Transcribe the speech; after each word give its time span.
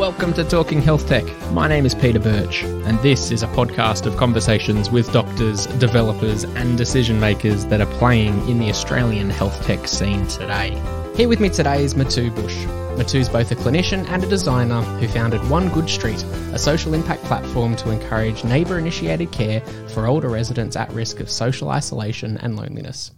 Welcome 0.00 0.32
to 0.32 0.44
Talking 0.44 0.80
Health 0.80 1.06
Tech. 1.06 1.26
My 1.52 1.68
name 1.68 1.84
is 1.84 1.94
Peter 1.94 2.18
Birch, 2.18 2.62
and 2.62 2.98
this 3.00 3.30
is 3.30 3.42
a 3.42 3.46
podcast 3.48 4.06
of 4.06 4.16
conversations 4.16 4.88
with 4.88 5.12
doctors, 5.12 5.66
developers, 5.66 6.44
and 6.44 6.78
decision 6.78 7.20
makers 7.20 7.66
that 7.66 7.82
are 7.82 7.98
playing 7.98 8.48
in 8.48 8.58
the 8.58 8.70
Australian 8.70 9.28
health 9.28 9.62
tech 9.66 9.86
scene 9.86 10.26
today. 10.26 10.70
Here 11.16 11.28
with 11.28 11.38
me 11.38 11.50
today 11.50 11.84
is 11.84 11.92
Matiu 11.92 12.34
Bush. 12.34 12.56
Matiu's 12.96 13.28
both 13.28 13.50
a 13.50 13.56
clinician 13.56 14.08
and 14.08 14.24
a 14.24 14.26
designer 14.26 14.80
who 14.80 15.06
founded 15.06 15.46
One 15.50 15.68
Good 15.68 15.90
Street, 15.90 16.22
a 16.54 16.58
social 16.58 16.94
impact 16.94 17.22
platform 17.24 17.76
to 17.76 17.90
encourage 17.90 18.42
neighbour 18.42 18.78
initiated 18.78 19.32
care 19.32 19.60
for 19.92 20.06
older 20.06 20.30
residents 20.30 20.76
at 20.76 20.90
risk 20.92 21.20
of 21.20 21.28
social 21.28 21.68
isolation 21.68 22.38
and 22.38 22.56
loneliness. 22.56 23.10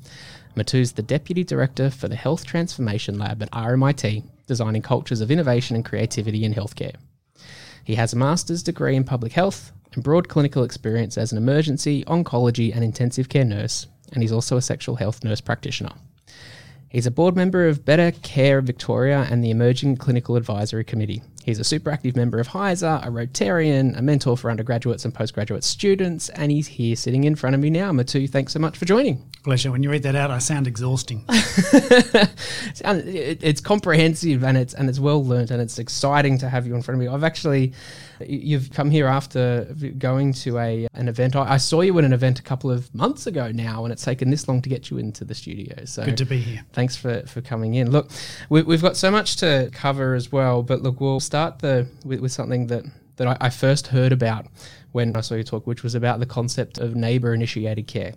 Matiu's 0.56 0.92
the 0.92 1.02
Deputy 1.02 1.44
Director 1.44 1.90
for 1.90 2.08
the 2.08 2.16
Health 2.16 2.44
Transformation 2.44 3.20
Lab 3.20 3.40
at 3.40 3.52
RMIT 3.52 4.24
designing 4.46 4.82
cultures 4.82 5.20
of 5.20 5.30
innovation 5.30 5.76
and 5.76 5.84
creativity 5.84 6.44
in 6.44 6.54
healthcare. 6.54 6.96
He 7.84 7.96
has 7.96 8.12
a 8.12 8.16
master's 8.16 8.62
degree 8.62 8.96
in 8.96 9.04
public 9.04 9.32
health 9.32 9.72
and 9.94 10.04
broad 10.04 10.28
clinical 10.28 10.62
experience 10.62 11.18
as 11.18 11.32
an 11.32 11.38
emergency, 11.38 12.04
oncology, 12.04 12.74
and 12.74 12.84
intensive 12.84 13.28
care 13.28 13.44
nurse, 13.44 13.86
and 14.12 14.22
he's 14.22 14.32
also 14.32 14.56
a 14.56 14.62
sexual 14.62 14.96
health 14.96 15.24
nurse 15.24 15.40
practitioner. 15.40 15.92
He's 16.88 17.06
a 17.06 17.10
board 17.10 17.36
member 17.36 17.66
of 17.66 17.84
Better 17.84 18.12
Care 18.22 18.60
Victoria 18.60 19.26
and 19.30 19.42
the 19.42 19.50
Emerging 19.50 19.96
Clinical 19.96 20.36
Advisory 20.36 20.84
Committee. 20.84 21.22
He's 21.44 21.58
a 21.58 21.64
super 21.64 21.90
active 21.90 22.16
member 22.16 22.38
of 22.38 22.48
HISA, 22.48 23.06
a 23.06 23.10
Rotarian, 23.10 23.98
a 23.98 24.02
mentor 24.02 24.36
for 24.36 24.50
undergraduates 24.50 25.04
and 25.04 25.12
postgraduate 25.14 25.64
students, 25.64 26.28
and 26.30 26.52
he's 26.52 26.66
here 26.66 26.96
sitting 26.96 27.24
in 27.24 27.34
front 27.34 27.54
of 27.54 27.60
me 27.60 27.70
now. 27.70 27.92
Matiu, 27.92 28.28
thanks 28.30 28.52
so 28.52 28.58
much 28.58 28.78
for 28.78 28.84
joining. 28.84 29.22
Pleasure. 29.42 29.72
When 29.72 29.82
you 29.82 29.90
read 29.90 30.04
that 30.04 30.14
out, 30.14 30.30
I 30.30 30.38
sound 30.38 30.68
exhausting. 30.68 31.24
it's 32.84 33.60
comprehensive 33.60 34.44
and 34.44 34.56
it's 34.56 34.72
and 34.72 34.88
it's 34.88 35.00
well 35.00 35.24
learnt 35.24 35.50
and 35.50 35.60
it's 35.60 35.80
exciting 35.80 36.38
to 36.38 36.48
have 36.48 36.64
you 36.64 36.76
in 36.76 36.82
front 36.82 37.00
of 37.00 37.04
me. 37.04 37.12
I've 37.12 37.24
actually 37.24 37.72
you've 38.26 38.70
come 38.70 38.90
here 38.90 39.06
after 39.06 39.64
going 39.98 40.32
to 40.32 40.58
a 40.58 40.86
an 40.94 41.08
event. 41.08 41.36
I, 41.36 41.54
I, 41.54 41.56
saw 41.56 41.80
you 41.80 41.98
at 41.98 42.04
an 42.04 42.12
event 42.12 42.38
a 42.38 42.42
couple 42.42 42.70
of 42.70 42.94
months 42.94 43.26
ago 43.26 43.50
now, 43.50 43.84
and 43.84 43.92
it's 43.92 44.04
taken 44.04 44.30
this 44.30 44.48
long 44.48 44.62
to 44.62 44.68
get 44.68 44.90
you 44.90 44.98
into 44.98 45.24
the 45.24 45.34
studio. 45.34 45.84
So 45.84 46.04
good 46.04 46.16
to 46.18 46.24
be 46.24 46.38
here. 46.38 46.64
Thanks 46.72 46.96
for 46.96 47.22
for 47.26 47.40
coming 47.40 47.74
in. 47.74 47.90
Look, 47.90 48.10
we, 48.48 48.60
have 48.60 48.82
got 48.82 48.96
so 48.96 49.10
much 49.10 49.36
to 49.36 49.70
cover 49.72 50.14
as 50.14 50.30
well, 50.30 50.62
but 50.62 50.82
look, 50.82 51.00
we'll 51.00 51.20
start 51.32 51.60
the 51.60 51.88
with, 52.04 52.20
with 52.20 52.30
something 52.30 52.66
that 52.66 52.84
that 53.16 53.26
I, 53.26 53.36
I 53.40 53.48
first 53.48 53.86
heard 53.86 54.12
about 54.12 54.48
when 54.92 55.16
I 55.16 55.22
saw 55.22 55.34
you 55.34 55.42
talk, 55.42 55.66
which 55.66 55.82
was 55.82 55.94
about 55.94 56.20
the 56.20 56.26
concept 56.26 56.76
of 56.76 56.94
neighbor 56.94 57.32
initiated 57.32 57.86
care. 57.86 58.12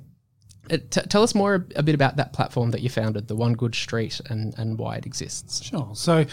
Uh, 0.70 0.80
t- 0.90 1.08
tell 1.08 1.24
us 1.24 1.34
more 1.34 1.66
a 1.78 1.84
bit 1.84 1.96
about 1.96 2.18
that 2.18 2.34
platform 2.34 2.72
that 2.72 2.82
you 2.82 2.90
founded, 2.90 3.30
the 3.30 3.36
One 3.36 3.54
Good 3.54 3.74
Street, 3.74 4.20
and, 4.30 4.54
and 4.58 4.78
why 4.78 4.98
it 4.98 5.06
exists. 5.06 5.64
Sure. 5.64 5.92
So 5.94 6.26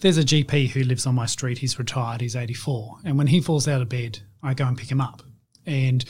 there's 0.00 0.18
a 0.18 0.24
GP 0.24 0.70
who 0.70 0.82
lives 0.82 1.06
on 1.06 1.14
my 1.14 1.26
street. 1.26 1.58
He's 1.58 1.78
retired. 1.78 2.20
He's 2.20 2.34
84. 2.34 2.98
And 3.04 3.16
when 3.16 3.28
he 3.28 3.40
falls 3.40 3.68
out 3.68 3.80
of 3.82 3.88
bed, 3.88 4.18
I 4.42 4.54
go 4.54 4.66
and 4.66 4.76
pick 4.76 4.90
him 4.90 5.00
up. 5.00 5.22
And 5.66 6.04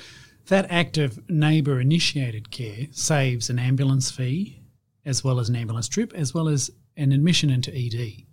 that 0.49 0.71
act 0.71 0.97
of 0.97 1.19
neighbour 1.29 1.81
initiated 1.81 2.51
care 2.51 2.87
saves 2.93 3.51
an 3.51 3.59
ambulance 3.59 4.11
fee, 4.11 4.63
as 5.05 5.23
well 5.23 5.39
as 5.39 5.51
an 5.51 5.57
ambulance 5.57 5.89
trip, 5.89 6.15
as 6.15 6.33
well 6.33 6.49
as 6.49 6.71
an 6.97 7.13
admission 7.13 7.51
into 7.51 7.71
ED. 7.75 8.25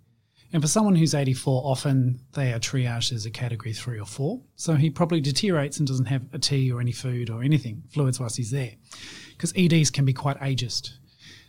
And 0.52 0.62
for 0.62 0.68
someone 0.68 0.94
who's 0.94 1.14
84, 1.14 1.62
often 1.64 2.20
they 2.32 2.52
are 2.52 2.58
triaged 2.58 3.12
as 3.12 3.24
a 3.24 3.30
category 3.30 3.72
three 3.72 3.98
or 3.98 4.04
four. 4.04 4.42
So 4.56 4.74
he 4.74 4.90
probably 4.90 5.20
deteriorates 5.20 5.78
and 5.78 5.88
doesn't 5.88 6.06
have 6.06 6.26
a 6.32 6.38
tea 6.38 6.70
or 6.70 6.80
any 6.80 6.92
food 6.92 7.30
or 7.30 7.42
anything, 7.42 7.82
fluids 7.90 8.20
whilst 8.20 8.36
he's 8.36 8.50
there. 8.50 8.72
Because 9.30 9.54
EDs 9.56 9.90
can 9.90 10.04
be 10.04 10.12
quite 10.12 10.38
ageist. 10.40 10.90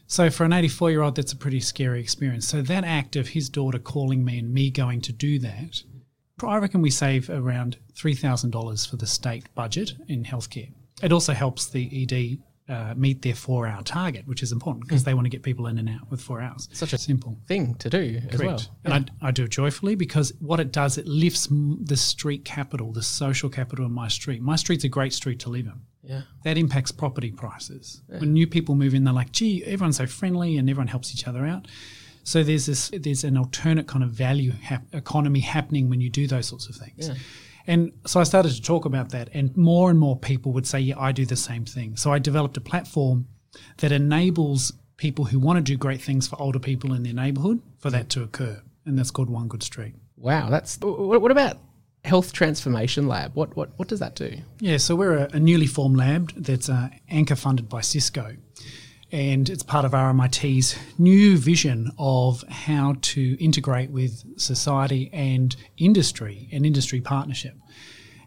So 0.07 0.29
for 0.29 0.45
an 0.45 0.53
84 0.53 0.91
year 0.91 1.01
old, 1.01 1.15
that's 1.15 1.33
a 1.33 1.37
pretty 1.37 1.59
scary 1.59 1.99
experience. 1.99 2.47
So 2.47 2.61
that 2.61 2.85
act 2.85 3.15
of 3.15 3.29
his 3.29 3.49
daughter 3.49 3.79
calling 3.79 4.23
me 4.23 4.39
and 4.39 4.53
me 4.53 4.69
going 4.69 5.01
to 5.01 5.11
do 5.11 5.37
that, 5.39 5.83
I 6.41 6.57
reckon 6.57 6.81
we 6.81 6.89
save 6.89 7.29
around 7.29 7.77
$3,000 7.95 8.89
for 8.89 8.95
the 8.95 9.07
state 9.07 9.53
budget 9.53 9.93
in 10.07 10.23
healthcare. 10.23 10.71
It 11.01 11.11
also 11.11 11.33
helps 11.33 11.67
the 11.67 12.03
ED 12.03 12.39
uh, 12.69 12.93
meet 12.95 13.21
their 13.21 13.35
four 13.35 13.67
hour 13.67 13.81
target, 13.83 14.27
which 14.27 14.41
is 14.41 14.51
important 14.51 14.87
because 14.87 15.01
mm. 15.01 15.05
they 15.05 15.13
want 15.13 15.25
to 15.25 15.29
get 15.29 15.43
people 15.43 15.67
in 15.67 15.77
and 15.77 15.89
out 15.89 16.09
with 16.09 16.21
four 16.21 16.41
hours. 16.41 16.69
Such 16.71 16.93
a 16.93 16.97
simple 16.97 17.37
thing 17.47 17.75
to 17.75 17.89
do 17.89 18.21
Correct. 18.21 18.33
as 18.33 18.41
well. 18.41 18.59
And 18.85 19.11
I, 19.21 19.27
I, 19.27 19.31
do 19.31 19.43
it 19.43 19.49
joyfully 19.49 19.95
because 19.95 20.31
what 20.39 20.59
it 20.59 20.71
does, 20.71 20.97
it 20.97 21.05
lifts 21.05 21.47
the 21.51 21.97
street 21.97 22.45
capital, 22.45 22.93
the 22.93 23.03
social 23.03 23.49
capital 23.49 23.85
in 23.85 23.91
my 23.91 24.07
street. 24.07 24.41
My 24.41 24.55
street's 24.55 24.85
a 24.85 24.89
great 24.89 25.13
street 25.13 25.39
to 25.41 25.49
live 25.49 25.65
in. 25.65 25.81
Yeah. 26.03 26.21
That 26.43 26.57
impacts 26.57 26.91
property 26.91 27.31
prices. 27.31 28.01
Yeah. 28.09 28.19
When 28.19 28.33
new 28.33 28.47
people 28.47 28.75
move 28.75 28.93
in, 28.93 29.03
they're 29.03 29.13
like, 29.13 29.31
gee, 29.31 29.63
everyone's 29.65 29.97
so 29.97 30.05
friendly 30.05 30.57
and 30.57 30.69
everyone 30.69 30.87
helps 30.87 31.13
each 31.13 31.27
other 31.27 31.45
out. 31.45 31.67
So 32.23 32.43
there's 32.43 32.65
this, 32.65 32.91
there's 32.97 33.25
an 33.25 33.37
alternate 33.37 33.87
kind 33.87 34.03
of 34.03 34.11
value 34.11 34.51
hap- 34.51 34.85
economy 34.93 35.41
happening 35.41 35.89
when 35.89 35.99
you 35.99 36.09
do 36.09 36.27
those 36.27 36.47
sorts 36.47 36.69
of 36.69 36.75
things. 36.75 37.09
Yeah. 37.09 37.15
And 37.67 37.91
so 38.05 38.19
I 38.19 38.23
started 38.23 38.51
to 38.53 38.61
talk 38.61 38.85
about 38.85 39.09
that, 39.09 39.29
and 39.33 39.55
more 39.55 39.89
and 39.89 39.99
more 39.99 40.17
people 40.17 40.51
would 40.53 40.67
say, 40.67 40.79
Yeah, 40.79 40.99
I 40.99 41.11
do 41.11 41.25
the 41.25 41.35
same 41.35 41.65
thing. 41.65 41.95
So 41.95 42.11
I 42.11 42.19
developed 42.19 42.57
a 42.57 42.61
platform 42.61 43.27
that 43.77 43.91
enables 43.91 44.73
people 44.97 45.25
who 45.25 45.39
want 45.39 45.57
to 45.57 45.61
do 45.63 45.77
great 45.77 46.01
things 46.01 46.27
for 46.27 46.41
older 46.41 46.59
people 46.59 46.93
in 46.93 47.03
their 47.03 47.13
neighborhood 47.13 47.61
for 47.79 47.89
that 47.89 48.09
to 48.09 48.23
occur. 48.23 48.61
And 48.85 48.97
that's 48.97 49.11
called 49.11 49.29
One 49.29 49.47
Good 49.47 49.63
Street. 49.63 49.95
Wow. 50.17 50.49
That's 50.49 50.77
what 50.79 51.31
about 51.31 51.57
Health 52.05 52.33
Transformation 52.33 53.07
Lab? 53.07 53.35
What, 53.35 53.55
what, 53.55 53.71
what 53.77 53.87
does 53.87 53.99
that 53.99 54.15
do? 54.15 54.37
Yeah, 54.59 54.77
so 54.77 54.95
we're 54.95 55.17
a, 55.17 55.29
a 55.33 55.39
newly 55.39 55.67
formed 55.67 55.97
lab 55.97 56.31
that's 56.35 56.69
uh, 56.69 56.89
anchor 57.09 57.35
funded 57.35 57.69
by 57.69 57.81
Cisco 57.81 58.35
and 59.13 59.47
it's 59.47 59.61
part 59.61 59.85
of 59.85 59.91
RMIT's 59.91 60.75
new 60.97 61.37
vision 61.37 61.91
of 61.99 62.43
how 62.49 62.95
to 62.99 63.37
integrate 63.39 63.91
with 63.91 64.23
society 64.39 65.11
and 65.13 65.55
industry 65.77 66.49
and 66.51 66.65
industry 66.65 66.99
partnership. 66.99 67.55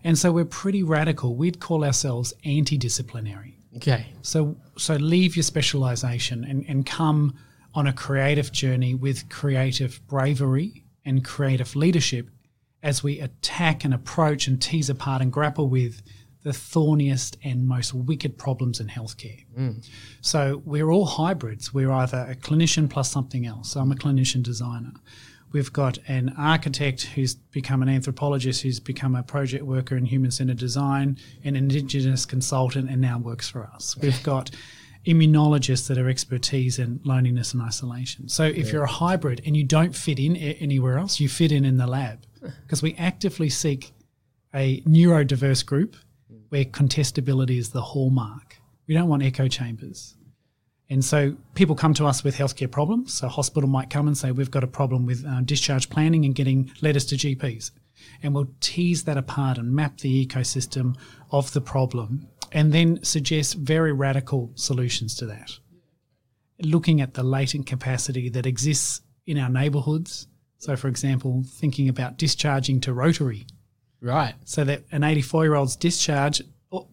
And 0.04 0.16
so 0.16 0.30
we're 0.30 0.44
pretty 0.44 0.84
radical. 0.84 1.34
We'd 1.34 1.58
call 1.58 1.84
ourselves 1.84 2.32
anti-disciplinary. 2.44 3.58
Okay. 3.76 4.06
So 4.22 4.56
so 4.78 4.94
leave 4.94 5.34
your 5.34 5.42
specialization 5.42 6.44
and, 6.44 6.64
and 6.68 6.86
come 6.86 7.34
on 7.74 7.88
a 7.88 7.92
creative 7.92 8.52
journey 8.52 8.94
with 8.94 9.28
creative 9.28 10.00
bravery 10.06 10.84
and 11.04 11.24
creative 11.24 11.74
leadership 11.74 12.30
as 12.84 13.02
we 13.02 13.18
attack 13.18 13.84
and 13.84 13.92
approach 13.92 14.46
and 14.46 14.62
tease 14.62 14.88
apart 14.88 15.20
and 15.20 15.32
grapple 15.32 15.68
with 15.68 16.00
the 16.46 16.52
thorniest 16.52 17.36
and 17.42 17.66
most 17.66 17.92
wicked 17.92 18.38
problems 18.38 18.78
in 18.78 18.86
healthcare. 18.86 19.44
Mm. 19.58 19.84
So 20.20 20.62
we're 20.64 20.92
all 20.92 21.04
hybrids. 21.04 21.74
We're 21.74 21.90
either 21.90 22.24
a 22.30 22.36
clinician 22.36 22.88
plus 22.88 23.10
something 23.10 23.46
else. 23.46 23.72
So 23.72 23.80
I'm 23.80 23.90
a 23.90 23.96
clinician 23.96 24.44
designer. 24.44 24.92
We've 25.50 25.72
got 25.72 25.98
an 26.06 26.32
architect 26.38 27.02
who's 27.02 27.34
become 27.34 27.82
an 27.82 27.88
anthropologist, 27.88 28.62
who's 28.62 28.78
become 28.78 29.16
a 29.16 29.24
project 29.24 29.64
worker 29.64 29.96
in 29.96 30.04
human 30.04 30.30
centered 30.30 30.58
design, 30.58 31.18
an 31.42 31.56
indigenous 31.56 32.24
consultant, 32.24 32.90
and 32.90 33.00
now 33.00 33.18
works 33.18 33.48
for 33.48 33.64
us. 33.64 33.96
We've 34.00 34.22
got 34.22 34.52
immunologists 35.04 35.88
that 35.88 35.98
are 35.98 36.08
expertise 36.08 36.78
in 36.78 37.00
loneliness 37.02 37.54
and 37.54 37.62
isolation. 37.62 38.28
So 38.28 38.44
if 38.44 38.66
yeah. 38.66 38.72
you're 38.74 38.84
a 38.84 38.98
hybrid 39.02 39.42
and 39.44 39.56
you 39.56 39.64
don't 39.64 39.96
fit 39.96 40.20
in 40.20 40.36
anywhere 40.36 40.96
else, 40.96 41.18
you 41.18 41.28
fit 41.28 41.50
in 41.50 41.64
in 41.64 41.76
the 41.76 41.88
lab 41.88 42.24
because 42.62 42.84
we 42.84 42.94
actively 42.94 43.48
seek 43.48 43.92
a 44.54 44.80
neurodiverse 44.82 45.66
group 45.66 45.96
where 46.48 46.64
contestability 46.64 47.58
is 47.58 47.70
the 47.70 47.82
hallmark. 47.82 48.56
We 48.86 48.94
don't 48.94 49.08
want 49.08 49.22
echo 49.22 49.48
chambers. 49.48 50.16
And 50.88 51.04
so 51.04 51.36
people 51.54 51.74
come 51.74 51.94
to 51.94 52.06
us 52.06 52.22
with 52.22 52.36
healthcare 52.36 52.70
problems. 52.70 53.14
So 53.14 53.28
hospital 53.28 53.68
might 53.68 53.90
come 53.90 54.06
and 54.06 54.16
say, 54.16 54.30
we've 54.30 54.50
got 54.50 54.62
a 54.62 54.68
problem 54.68 55.04
with 55.04 55.24
uh, 55.26 55.40
discharge 55.40 55.90
planning 55.90 56.24
and 56.24 56.34
getting 56.34 56.70
letters 56.80 57.04
to 57.06 57.16
GPs. 57.16 57.72
And 58.22 58.34
we'll 58.34 58.52
tease 58.60 59.04
that 59.04 59.16
apart 59.16 59.58
and 59.58 59.74
map 59.74 59.98
the 59.98 60.26
ecosystem 60.26 60.96
of 61.32 61.52
the 61.52 61.60
problem 61.60 62.28
and 62.52 62.72
then 62.72 63.02
suggest 63.02 63.54
very 63.54 63.92
radical 63.92 64.52
solutions 64.54 65.16
to 65.16 65.26
that. 65.26 65.58
Looking 66.60 67.00
at 67.00 67.14
the 67.14 67.24
latent 67.24 67.66
capacity 67.66 68.28
that 68.30 68.46
exists 68.46 69.02
in 69.26 69.38
our 69.38 69.50
neighbourhoods. 69.50 70.28
So, 70.58 70.76
for 70.76 70.88
example, 70.88 71.42
thinking 71.46 71.88
about 71.88 72.16
discharging 72.16 72.80
to 72.82 72.94
Rotary 72.94 73.46
Right. 74.06 74.34
So 74.44 74.64
that 74.64 74.84
an 74.92 75.02
84 75.02 75.44
year 75.44 75.54
old's 75.54 75.76
discharge 75.76 76.40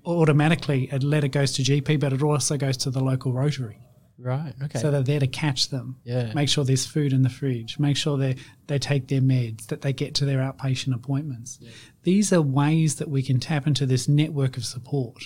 automatically 0.05 0.89
a 0.91 0.97
letter 0.97 1.27
goes 1.27 1.51
to 1.53 1.61
GP, 1.61 1.99
but 1.99 2.13
it 2.13 2.21
also 2.21 2.57
goes 2.57 2.77
to 2.77 2.89
the 2.89 3.03
local 3.03 3.33
Rotary. 3.33 3.79
Right. 4.17 4.53
Okay. 4.63 4.79
So 4.79 4.91
they're 4.91 5.01
there 5.01 5.19
to 5.19 5.27
catch 5.27 5.69
them. 5.69 5.97
Yeah. 6.03 6.33
Make 6.33 6.47
sure 6.47 6.63
there's 6.63 6.85
food 6.85 7.13
in 7.13 7.23
the 7.23 7.29
fridge. 7.29 7.77
Make 7.79 7.97
sure 7.97 8.17
they 8.17 8.35
they 8.67 8.79
take 8.79 9.07
their 9.07 9.21
meds. 9.21 9.67
That 9.67 9.81
they 9.81 9.93
get 9.93 10.15
to 10.15 10.25
their 10.25 10.39
outpatient 10.39 10.95
appointments. 10.95 11.59
Yeah. 11.61 11.71
These 12.03 12.31
are 12.31 12.41
ways 12.41 12.95
that 12.95 13.09
we 13.09 13.21
can 13.21 13.39
tap 13.39 13.67
into 13.67 13.85
this 13.85 14.07
network 14.07 14.57
of 14.57 14.65
support. 14.65 15.23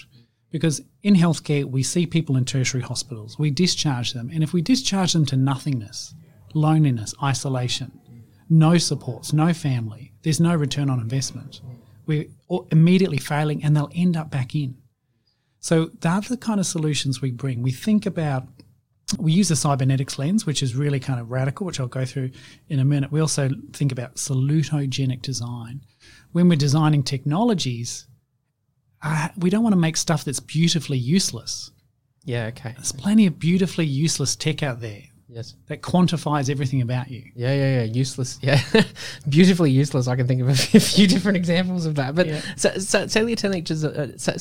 Because 0.50 0.81
in 1.04 1.16
healthcare, 1.16 1.66
we 1.66 1.83
see 1.83 2.06
people 2.06 2.38
in 2.38 2.45
tertiary 2.45 2.81
hospitals. 2.81 3.38
We 3.38 3.51
discharge 3.51 4.13
them, 4.13 4.31
and 4.33 4.42
if 4.44 4.54
we 4.54 4.62
discharge 4.62 5.12
them 5.12 5.25
to 5.28 5.36
nothingness, 5.36 6.16
loneliness, 6.54 7.13
isolation, 7.22 8.00
no 8.50 8.78
supports, 8.78 9.33
no 9.33 9.54
family, 9.54 10.06
there's 10.28 10.42
no 10.42 10.54
return 10.54 10.90
on 10.90 11.00
investment. 11.00 11.62
We're 12.06 12.26
immediately 12.70 13.18
failing 13.18 13.64
and 13.64 13.74
they'll 13.74 13.90
end 13.96 14.18
up 14.18 14.30
back 14.30 14.56
in. 14.56 14.76
So, 15.62 15.92
that's 16.02 16.28
the 16.28 16.36
kind 16.36 16.60
of 16.60 16.66
solutions 16.66 17.22
we 17.22 17.32
bring, 17.32 17.62
we 17.62 17.72
think 17.72 18.06
about 18.06 18.46
we 19.18 19.32
use 19.32 19.48
the 19.48 19.56
cybernetics 19.56 20.20
lens, 20.20 20.46
which 20.46 20.62
is 20.62 20.76
really 20.76 21.00
kind 21.00 21.22
of 21.22 21.32
radical, 21.32 21.66
which 21.66 21.80
I'll 21.80 21.88
go 21.88 22.04
through 22.04 22.32
in 22.68 22.80
a 22.80 22.84
minute. 22.84 23.10
We 23.10 23.22
also 23.22 23.50
think 23.72 23.94
about 23.94 24.16
salutogenic 24.16 25.22
design. 25.22 25.80
When 26.34 26.50
we're 26.50 26.58
designing 26.58 27.04
technologies, 27.04 28.06
uh, 29.02 29.30
we 29.38 29.50
don't 29.50 29.64
want 29.64 29.72
to 29.72 29.80
make 29.80 29.96
stuff 29.96 30.26
that's 30.26 30.42
beautifully 30.42 30.98
useless. 30.98 31.72
Yeah. 32.26 32.48
Okay. 32.48 32.74
There's 32.74 32.92
plenty 32.92 33.28
of 33.28 33.40
beautifully 33.40 33.86
useless 33.86 34.36
tech 34.36 34.62
out 34.62 34.82
there 34.82 35.04
Yes. 35.30 35.56
that 35.68 35.82
quantifies 35.82 36.50
everything 36.50 36.82
about 36.82 37.10
you. 37.12 37.24
Yeah, 37.36 37.54
yeah, 37.54 37.76
yeah. 37.80 37.84
Useless. 37.84 38.40
Yeah, 38.42 38.62
beautifully 39.28 39.72
useless. 39.72 40.08
I 40.08 40.16
can 40.16 40.26
think 40.28 40.42
of 40.42 40.48
a 40.48 40.56
few 40.80 41.06
different 41.08 41.36
examples 41.38 41.86
of 41.86 41.96
that. 41.96 42.16
But 42.16 42.28
Yeah. 42.28 42.42
so, 42.56 42.78
so, 42.78 43.08
uh, 43.84 44.08
sa- 44.18 44.38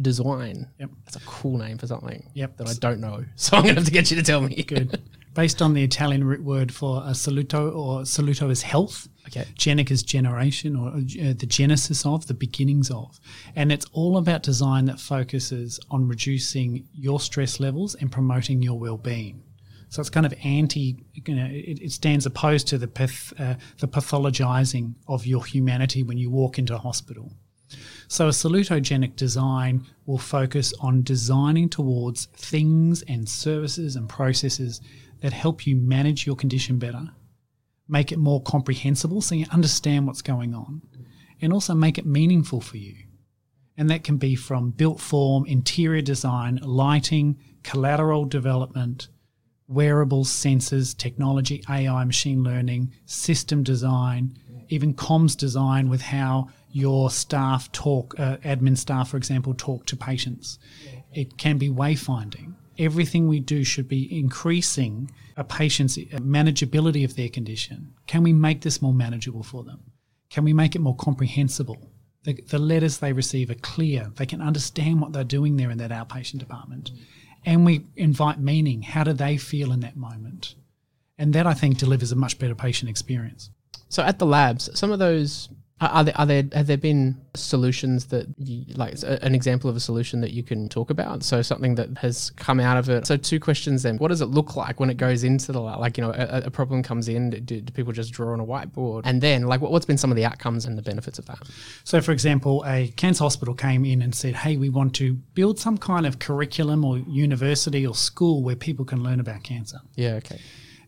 design. 0.00 0.68
Yep. 0.78 0.90
That's 1.04 1.16
a 1.16 1.20
cool 1.20 1.58
name 1.58 1.78
for 1.78 1.86
something. 1.86 2.28
Yep. 2.34 2.56
That 2.56 2.68
I 2.68 2.74
don't 2.74 3.00
know. 3.00 3.24
So 3.36 3.56
I'm 3.56 3.62
gonna 3.62 3.74
have 3.74 3.84
to 3.84 3.90
get 3.92 4.10
you 4.10 4.16
to 4.16 4.22
tell 4.22 4.40
me. 4.40 4.62
Good. 4.62 5.00
Based 5.34 5.62
on 5.62 5.72
the 5.72 5.82
Italian 5.82 6.24
root 6.24 6.42
word 6.42 6.74
for 6.74 6.98
a 7.06 7.12
saluto, 7.12 7.74
or 7.74 8.00
saluto 8.02 8.50
is 8.50 8.60
health. 8.62 9.08
Okay. 9.28 9.46
Genic 9.54 9.90
is 9.90 10.02
generation, 10.02 10.76
or 10.76 10.88
uh, 10.88 11.32
the 11.38 11.46
genesis 11.48 12.04
of, 12.04 12.26
the 12.26 12.34
beginnings 12.34 12.90
of. 12.90 13.18
And 13.56 13.72
it's 13.72 13.86
all 13.92 14.18
about 14.18 14.42
design 14.42 14.84
that 14.86 15.00
focuses 15.00 15.80
on 15.90 16.06
reducing 16.08 16.86
your 16.92 17.18
stress 17.20 17.60
levels 17.60 17.94
and 17.94 18.10
promoting 18.12 18.60
your 18.62 18.78
well 18.78 18.98
being. 18.98 19.42
So 19.92 20.00
it's 20.00 20.08
kind 20.08 20.24
of 20.24 20.32
anti, 20.42 20.96
you 21.12 21.34
know, 21.34 21.44
it, 21.44 21.78
it 21.82 21.92
stands 21.92 22.24
opposed 22.24 22.66
to 22.68 22.78
the, 22.78 22.88
path, 22.88 23.30
uh, 23.38 23.56
the 23.78 23.86
pathologizing 23.86 24.94
of 25.06 25.26
your 25.26 25.44
humanity 25.44 26.02
when 26.02 26.16
you 26.16 26.30
walk 26.30 26.58
into 26.58 26.74
a 26.74 26.78
hospital. 26.78 27.30
So, 28.08 28.26
a 28.26 28.30
salutogenic 28.30 29.16
design 29.16 29.84
will 30.06 30.16
focus 30.16 30.72
on 30.80 31.02
designing 31.02 31.68
towards 31.68 32.24
things 32.34 33.02
and 33.02 33.28
services 33.28 33.94
and 33.94 34.08
processes 34.08 34.80
that 35.20 35.34
help 35.34 35.66
you 35.66 35.76
manage 35.76 36.26
your 36.26 36.36
condition 36.36 36.78
better, 36.78 37.10
make 37.86 38.12
it 38.12 38.18
more 38.18 38.42
comprehensible 38.42 39.20
so 39.20 39.34
you 39.34 39.44
understand 39.52 40.06
what's 40.06 40.22
going 40.22 40.54
on, 40.54 40.80
and 41.42 41.52
also 41.52 41.74
make 41.74 41.98
it 41.98 42.06
meaningful 42.06 42.62
for 42.62 42.78
you. 42.78 42.94
And 43.76 43.90
that 43.90 44.04
can 44.04 44.16
be 44.16 44.36
from 44.36 44.70
built 44.70 45.00
form, 45.00 45.44
interior 45.44 46.00
design, 46.00 46.60
lighting, 46.62 47.38
collateral 47.62 48.24
development, 48.24 49.08
wearables, 49.72 50.30
sensors, 50.30 50.96
technology, 50.96 51.62
AI, 51.68 52.04
machine 52.04 52.42
learning, 52.42 52.92
system 53.06 53.62
design, 53.62 54.36
even 54.68 54.94
comms 54.94 55.36
design 55.36 55.88
with 55.88 56.00
how 56.00 56.48
your 56.70 57.10
staff 57.10 57.70
talk, 57.72 58.18
uh, 58.18 58.38
admin 58.38 58.76
staff, 58.76 59.10
for 59.10 59.16
example, 59.16 59.54
talk 59.54 59.84
to 59.86 59.96
patients. 59.96 60.58
It 61.12 61.36
can 61.36 61.58
be 61.58 61.68
wayfinding. 61.68 62.54
Everything 62.78 63.28
we 63.28 63.40
do 63.40 63.64
should 63.64 63.86
be 63.86 64.18
increasing 64.18 65.10
a 65.36 65.44
patient's 65.44 65.98
uh, 65.98 66.18
manageability 66.18 67.04
of 67.04 67.16
their 67.16 67.28
condition. 67.28 67.92
Can 68.06 68.22
we 68.22 68.32
make 68.32 68.62
this 68.62 68.80
more 68.80 68.94
manageable 68.94 69.42
for 69.42 69.62
them? 69.62 69.80
Can 70.30 70.44
we 70.44 70.54
make 70.54 70.74
it 70.74 70.80
more 70.80 70.96
comprehensible? 70.96 71.90
The, 72.24 72.40
the 72.48 72.58
letters 72.58 72.98
they 72.98 73.12
receive 73.12 73.50
are 73.50 73.54
clear. 73.54 74.10
They 74.16 74.26
can 74.26 74.40
understand 74.40 75.00
what 75.00 75.12
they're 75.12 75.24
doing 75.24 75.56
there 75.56 75.70
in 75.70 75.78
that 75.78 75.90
outpatient 75.90 76.38
department. 76.38 76.92
And 77.44 77.64
we 77.64 77.86
invite 77.96 78.38
meaning. 78.38 78.82
How 78.82 79.04
do 79.04 79.12
they 79.12 79.36
feel 79.36 79.72
in 79.72 79.80
that 79.80 79.96
moment? 79.96 80.54
And 81.18 81.32
that, 81.34 81.46
I 81.46 81.54
think, 81.54 81.78
delivers 81.78 82.12
a 82.12 82.16
much 82.16 82.38
better 82.38 82.54
patient 82.54 82.88
experience. 82.88 83.50
So 83.88 84.02
at 84.02 84.18
the 84.18 84.26
labs, 84.26 84.70
some 84.78 84.90
of 84.90 84.98
those 84.98 85.48
are 85.88 86.04
there, 86.04 86.14
are 86.16 86.26
there 86.26 86.44
have 86.52 86.66
there 86.66 86.76
been 86.76 87.20
solutions 87.34 88.06
that 88.06 88.26
you, 88.38 88.64
like 88.74 88.94
an 89.02 89.34
example 89.34 89.70
of 89.70 89.76
a 89.76 89.80
solution 89.80 90.20
that 90.20 90.32
you 90.32 90.42
can 90.42 90.68
talk 90.68 90.90
about? 90.90 91.22
So 91.22 91.42
something 91.42 91.74
that 91.76 91.98
has 91.98 92.30
come 92.30 92.60
out 92.60 92.76
of 92.76 92.88
it. 92.88 93.06
So 93.06 93.16
two 93.16 93.40
questions 93.40 93.82
then: 93.82 93.96
What 93.96 94.08
does 94.08 94.20
it 94.20 94.26
look 94.26 94.56
like 94.56 94.80
when 94.80 94.90
it 94.90 94.96
goes 94.96 95.24
into 95.24 95.52
the? 95.52 95.60
Like 95.60 95.96
you 95.96 96.04
know, 96.04 96.10
a, 96.10 96.42
a 96.46 96.50
problem 96.50 96.82
comes 96.82 97.08
in. 97.08 97.30
Do, 97.30 97.60
do 97.60 97.72
people 97.72 97.92
just 97.92 98.12
draw 98.12 98.32
on 98.32 98.40
a 98.40 98.44
whiteboard? 98.44 99.02
And 99.04 99.20
then 99.20 99.44
like 99.44 99.60
what, 99.60 99.72
what's 99.72 99.86
been 99.86 99.98
some 99.98 100.10
of 100.10 100.16
the 100.16 100.24
outcomes 100.24 100.66
and 100.66 100.76
the 100.76 100.82
benefits 100.82 101.18
of 101.18 101.26
that? 101.26 101.38
So, 101.84 102.00
for 102.00 102.12
example, 102.12 102.64
a 102.66 102.88
cancer 102.96 103.24
hospital 103.24 103.54
came 103.54 103.84
in 103.84 104.02
and 104.02 104.14
said, 104.14 104.34
Hey, 104.34 104.56
we 104.56 104.68
want 104.68 104.94
to 104.96 105.14
build 105.34 105.58
some 105.58 105.78
kind 105.78 106.06
of 106.06 106.18
curriculum 106.18 106.84
or 106.84 106.98
university 106.98 107.86
or 107.86 107.94
school 107.94 108.42
where 108.42 108.56
people 108.56 108.84
can 108.84 109.02
learn 109.02 109.20
about 109.20 109.42
cancer. 109.42 109.78
Yeah. 109.94 110.14
Okay. 110.14 110.40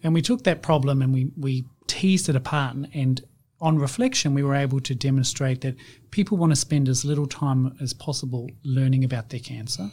And 0.02 0.12
we 0.12 0.22
took 0.22 0.44
that 0.44 0.62
problem 0.62 1.00
and 1.00 1.14
we, 1.14 1.30
we 1.36 1.64
teased 1.86 2.28
it 2.28 2.36
apart. 2.36 2.76
And 2.92 3.20
on 3.64 3.78
reflection, 3.78 4.34
we 4.34 4.42
were 4.42 4.54
able 4.54 4.78
to 4.80 4.94
demonstrate 4.94 5.62
that 5.62 5.74
people 6.10 6.36
want 6.36 6.52
to 6.52 6.56
spend 6.56 6.86
as 6.86 7.02
little 7.02 7.26
time 7.26 7.74
as 7.80 7.94
possible 7.94 8.50
learning 8.62 9.04
about 9.04 9.30
their 9.30 9.40
cancer 9.40 9.90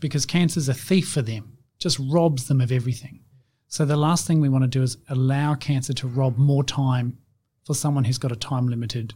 because 0.00 0.24
cancer 0.24 0.58
is 0.58 0.68
a 0.68 0.74
thief 0.74 1.10
for 1.10 1.20
them, 1.20 1.58
just 1.78 2.00
robs 2.00 2.48
them 2.48 2.62
of 2.62 2.72
everything. 2.72 3.20
So 3.68 3.84
the 3.84 3.98
last 3.98 4.26
thing 4.26 4.40
we 4.40 4.48
want 4.48 4.64
to 4.64 4.68
do 4.68 4.82
is 4.82 4.96
allow 5.10 5.54
cancer 5.54 5.92
to 5.92 6.08
rob 6.08 6.38
more 6.38 6.64
time 6.64 7.18
for 7.64 7.74
someone 7.74 8.04
who's 8.04 8.16
got 8.16 8.32
a 8.32 8.36
time 8.36 8.66
limited 8.66 9.12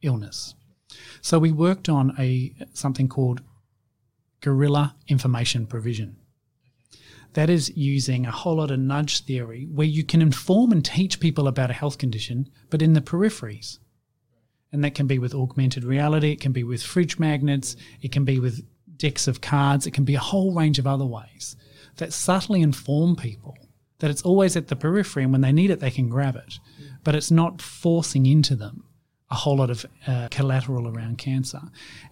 illness. 0.00 0.54
So 1.20 1.38
we 1.38 1.52
worked 1.52 1.90
on 1.90 2.14
a 2.18 2.54
something 2.72 3.08
called 3.08 3.42
guerrilla 4.40 4.96
information 5.06 5.66
provision. 5.66 6.16
That 7.34 7.48
is 7.48 7.74
using 7.76 8.26
a 8.26 8.30
whole 8.30 8.56
lot 8.56 8.70
of 8.70 8.78
nudge 8.78 9.24
theory 9.24 9.66
where 9.72 9.86
you 9.86 10.04
can 10.04 10.20
inform 10.20 10.72
and 10.72 10.84
teach 10.84 11.20
people 11.20 11.48
about 11.48 11.70
a 11.70 11.74
health 11.74 11.98
condition, 11.98 12.48
but 12.70 12.82
in 12.82 12.92
the 12.92 13.00
peripheries. 13.00 13.78
And 14.70 14.84
that 14.84 14.94
can 14.94 15.06
be 15.06 15.18
with 15.18 15.34
augmented 15.34 15.84
reality, 15.84 16.32
it 16.32 16.40
can 16.40 16.52
be 16.52 16.64
with 16.64 16.82
fridge 16.82 17.18
magnets, 17.18 17.76
it 18.00 18.12
can 18.12 18.24
be 18.24 18.38
with 18.38 18.64
decks 18.96 19.26
of 19.26 19.40
cards, 19.40 19.86
it 19.86 19.92
can 19.92 20.04
be 20.04 20.14
a 20.14 20.20
whole 20.20 20.54
range 20.54 20.78
of 20.78 20.86
other 20.86 21.06
ways 21.06 21.56
that 21.96 22.12
subtly 22.12 22.62
inform 22.62 23.16
people 23.16 23.56
that 23.98 24.10
it's 24.10 24.22
always 24.22 24.56
at 24.56 24.68
the 24.68 24.76
periphery 24.76 25.22
and 25.22 25.30
when 25.30 25.42
they 25.42 25.52
need 25.52 25.70
it, 25.70 25.78
they 25.78 25.90
can 25.90 26.08
grab 26.08 26.34
it. 26.34 26.58
But 27.04 27.14
it's 27.14 27.30
not 27.30 27.62
forcing 27.62 28.26
into 28.26 28.56
them 28.56 28.84
a 29.32 29.34
whole 29.34 29.56
lot 29.56 29.70
of 29.70 29.86
uh, 30.06 30.28
collateral 30.30 30.86
around 30.86 31.16
cancer. 31.16 31.62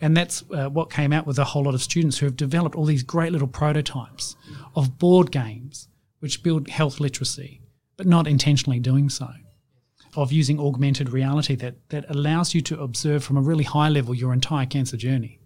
And 0.01 0.17
that's 0.17 0.43
uh, 0.51 0.71
what 0.71 0.91
came 0.91 1.13
out 1.13 1.27
with 1.27 1.39
a 1.39 1.45
whole 1.45 1.65
lot 1.65 1.75
of 1.75 1.83
students 1.83 2.19
who 2.19 2.27
have 2.27 2.37
developed 2.37 2.75
all 2.75 2.87
these 2.87 3.03
great 3.03 3.31
little 3.31 3.47
prototypes 3.47 4.37
of 4.75 4.99
board 4.99 5.31
games 5.31 5.89
which 6.21 6.43
build 6.43 6.69
health 6.69 6.99
literacy, 6.99 7.61
but 7.97 8.07
not 8.07 8.27
intentionally 8.27 8.81
doing 8.81 9.11
so. 9.11 9.29
Of 10.17 10.33
using 10.33 10.59
augmented 10.59 11.11
reality 11.11 11.55
that, 11.57 11.75
that 11.91 12.05
allows 12.09 12.53
you 12.55 12.63
to 12.63 12.81
observe 12.81 13.23
from 13.23 13.37
a 13.37 13.41
really 13.43 13.65
high 13.65 13.89
level 13.91 14.13
your 14.15 14.33
entire 14.33 14.67
cancer 14.67 14.97
journey. 14.97 15.39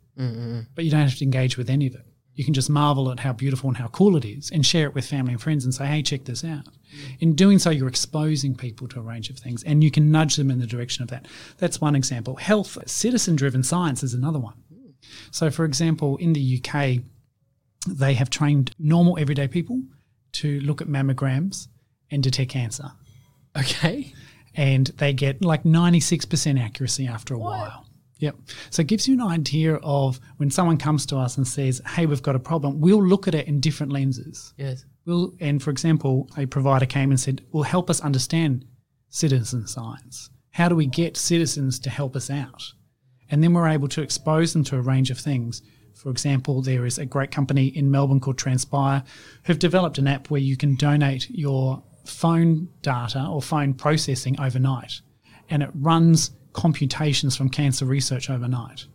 But 0.75 0.85
you 0.85 0.91
don't 0.91 1.03
have 1.09 1.19
to 1.19 1.25
engage 1.25 1.59
with 1.59 1.69
any 1.69 1.87
of 1.89 1.95
it. 1.97 2.07
You 2.35 2.45
can 2.45 2.55
just 2.55 2.69
marvel 2.69 3.11
at 3.11 3.21
how 3.21 3.33
beautiful 3.33 3.69
and 3.69 3.77
how 3.77 3.89
cool 3.89 4.17
it 4.17 4.25
is 4.25 4.51
and 4.51 4.67
share 4.67 4.89
it 4.89 4.95
with 4.95 5.07
family 5.07 5.33
and 5.33 5.41
friends 5.41 5.65
and 5.65 5.73
say, 5.73 5.87
hey, 5.87 6.03
check 6.03 6.25
this 6.25 6.45
out. 6.45 6.65
In 7.21 7.35
doing 7.35 7.59
so, 7.59 7.71
you're 7.71 7.89
exposing 7.89 8.57
people 8.57 8.89
to 8.89 8.99
a 8.99 9.03
range 9.03 9.31
of 9.31 9.39
things 9.39 9.63
and 9.63 9.85
you 9.85 9.91
can 9.91 10.11
nudge 10.11 10.37
them 10.37 10.51
in 10.51 10.59
the 10.59 10.67
direction 10.67 11.03
of 11.03 11.11
that. 11.11 11.27
That's 11.59 11.81
one 11.81 11.95
example. 11.95 12.37
Health, 12.37 12.77
citizen 12.87 13.37
driven 13.37 13.63
science 13.63 14.03
is 14.03 14.15
another 14.15 14.41
one. 14.41 14.55
So, 15.31 15.51
for 15.51 15.65
example, 15.65 16.17
in 16.17 16.33
the 16.33 16.61
UK, 16.61 17.05
they 17.87 18.15
have 18.15 18.31
trained 18.31 18.73
normal 18.79 19.19
everyday 19.19 19.49
people 19.49 19.83
to 20.33 20.61
look 20.61 20.81
at 20.81 20.89
mammograms 20.89 21.69
and 22.11 22.23
detect 22.23 22.51
cancer. 22.51 22.91
Okay. 23.57 24.13
And 24.57 24.87
they 24.99 25.13
get 25.13 25.45
like 25.45 25.65
96% 25.65 26.61
accuracy 26.61 27.07
after 27.07 27.35
a 27.35 27.39
while. 27.39 27.84
Yep. 28.25 28.37
So 28.71 28.81
it 28.81 28.89
gives 28.89 29.07
you 29.07 29.15
an 29.15 29.21
idea 29.21 29.75
of 29.77 30.19
when 30.39 30.51
someone 30.51 30.79
comes 30.79 31.05
to 31.07 31.19
us 31.19 31.37
and 31.37 31.47
says, 31.47 31.83
hey, 31.87 32.07
we've 32.07 32.23
got 32.23 32.35
a 32.35 32.41
problem, 32.41 32.81
we'll 32.81 33.07
look 33.07 33.29
at 33.29 33.35
it 33.35 33.47
in 33.47 33.61
different 33.61 33.93
lenses. 33.93 34.55
Yes. 34.57 34.87
We'll, 35.05 35.35
and 35.41 35.63
for 35.63 35.71
example, 35.71 36.31
a 36.39 36.47
provider 36.47 36.87
came 36.87 37.11
and 37.11 37.21
said, 37.21 37.45
well, 37.53 37.65
help 37.65 37.91
us 37.91 38.01
understand 38.01 38.65
citizen 39.11 39.67
science. 39.67 40.31
How 40.53 40.71
do 40.71 40.75
we 40.75 40.87
get 40.87 41.19
citizens 41.19 41.79
to 41.81 41.91
help 41.91 42.17
us 42.17 42.31
out? 42.31 42.63
And 43.31 43.43
then 43.43 43.53
we're 43.53 43.69
able 43.69 43.89
to 43.89 44.01
expose 44.01 44.55
them 44.55 44.65
to 44.65 44.77
a 44.77 44.81
range 44.81 45.11
of 45.11 45.19
things. 45.19 45.61
For 45.95 46.11
example, 46.11 46.63
there 46.63 46.87
is 46.87 46.99
a 46.99 47.05
great 47.05 47.31
company 47.31 47.67
in 47.67 47.91
Melbourne 47.91 48.21
called 48.21 48.39
Transpire 48.39 49.05
who've 49.45 49.59
developed 49.59 49.99
an 49.99 50.09
app 50.09 50.31
where 50.31 50.41
you 50.41 50.57
can 50.57 50.77
donate 50.77 51.29
your 51.29 51.83
phone 52.07 52.69
data 52.83 53.27
or 53.31 53.43
phone 53.43 53.75
processing 53.75 54.41
overnight. 54.41 55.01
And 55.51 55.63
it 55.63 55.71
runs 55.75 56.31
computations 56.55 57.37
from 57.37 57.51
cancer 57.51 57.85
research 57.85 58.31
overnight. 58.31 58.87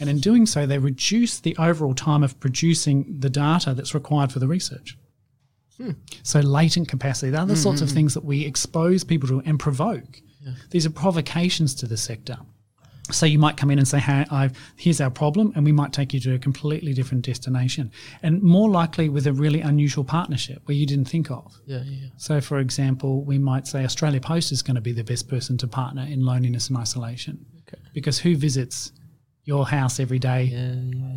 And 0.00 0.08
in 0.08 0.18
doing 0.18 0.46
so, 0.46 0.66
they 0.66 0.78
reduce 0.78 1.38
the 1.38 1.56
overall 1.58 1.94
time 1.94 2.24
of 2.24 2.40
producing 2.40 3.20
the 3.20 3.30
data 3.30 3.74
that's 3.74 3.94
required 3.94 4.32
for 4.32 4.38
the 4.38 4.48
research. 4.48 4.96
Hmm. 5.76 5.92
So, 6.22 6.40
latent 6.40 6.88
capacity, 6.88 7.30
the 7.30 7.40
other 7.40 7.56
sorts 7.56 7.80
of 7.80 7.88
mm-hmm. 7.88 7.96
things 7.96 8.14
that 8.14 8.24
we 8.24 8.44
expose 8.44 9.04
people 9.04 9.28
to 9.28 9.42
and 9.44 9.58
provoke. 9.58 10.20
These 10.70 10.86
are 10.86 10.90
provocations 10.90 11.74
to 11.76 11.86
the 11.86 11.96
sector. 11.96 12.38
So 13.10 13.26
you 13.26 13.38
might 13.38 13.58
come 13.58 13.70
in 13.70 13.78
and 13.78 13.86
say, 13.86 13.98
"Hey, 13.98 14.24
I've, 14.30 14.56
here's 14.76 15.00
our 15.00 15.10
problem," 15.10 15.52
and 15.54 15.64
we 15.64 15.72
might 15.72 15.92
take 15.92 16.14
you 16.14 16.20
to 16.20 16.34
a 16.34 16.38
completely 16.38 16.94
different 16.94 17.24
destination, 17.24 17.90
and 18.22 18.42
more 18.42 18.70
likely 18.70 19.10
with 19.10 19.26
a 19.26 19.32
really 19.32 19.60
unusual 19.60 20.04
partnership 20.04 20.62
where 20.64 20.74
you 20.76 20.86
didn't 20.86 21.04
think 21.08 21.30
of. 21.30 21.54
Yeah. 21.66 21.82
Yeah. 21.84 22.08
So, 22.16 22.40
for 22.40 22.58
example, 22.60 23.22
we 23.22 23.38
might 23.38 23.66
say 23.66 23.84
Australia 23.84 24.20
Post 24.20 24.52
is 24.52 24.62
going 24.62 24.76
to 24.76 24.80
be 24.80 24.92
the 24.92 25.04
best 25.04 25.28
person 25.28 25.58
to 25.58 25.66
partner 25.68 26.02
in 26.08 26.24
loneliness 26.24 26.68
and 26.70 26.78
isolation, 26.78 27.44
Okay. 27.68 27.82
because 27.92 28.18
who 28.20 28.36
visits 28.36 28.92
your 29.44 29.66
house 29.66 30.00
every 30.00 30.18
day 30.18 30.44
Yeah. 30.44 30.72
Yeah. 30.72 31.13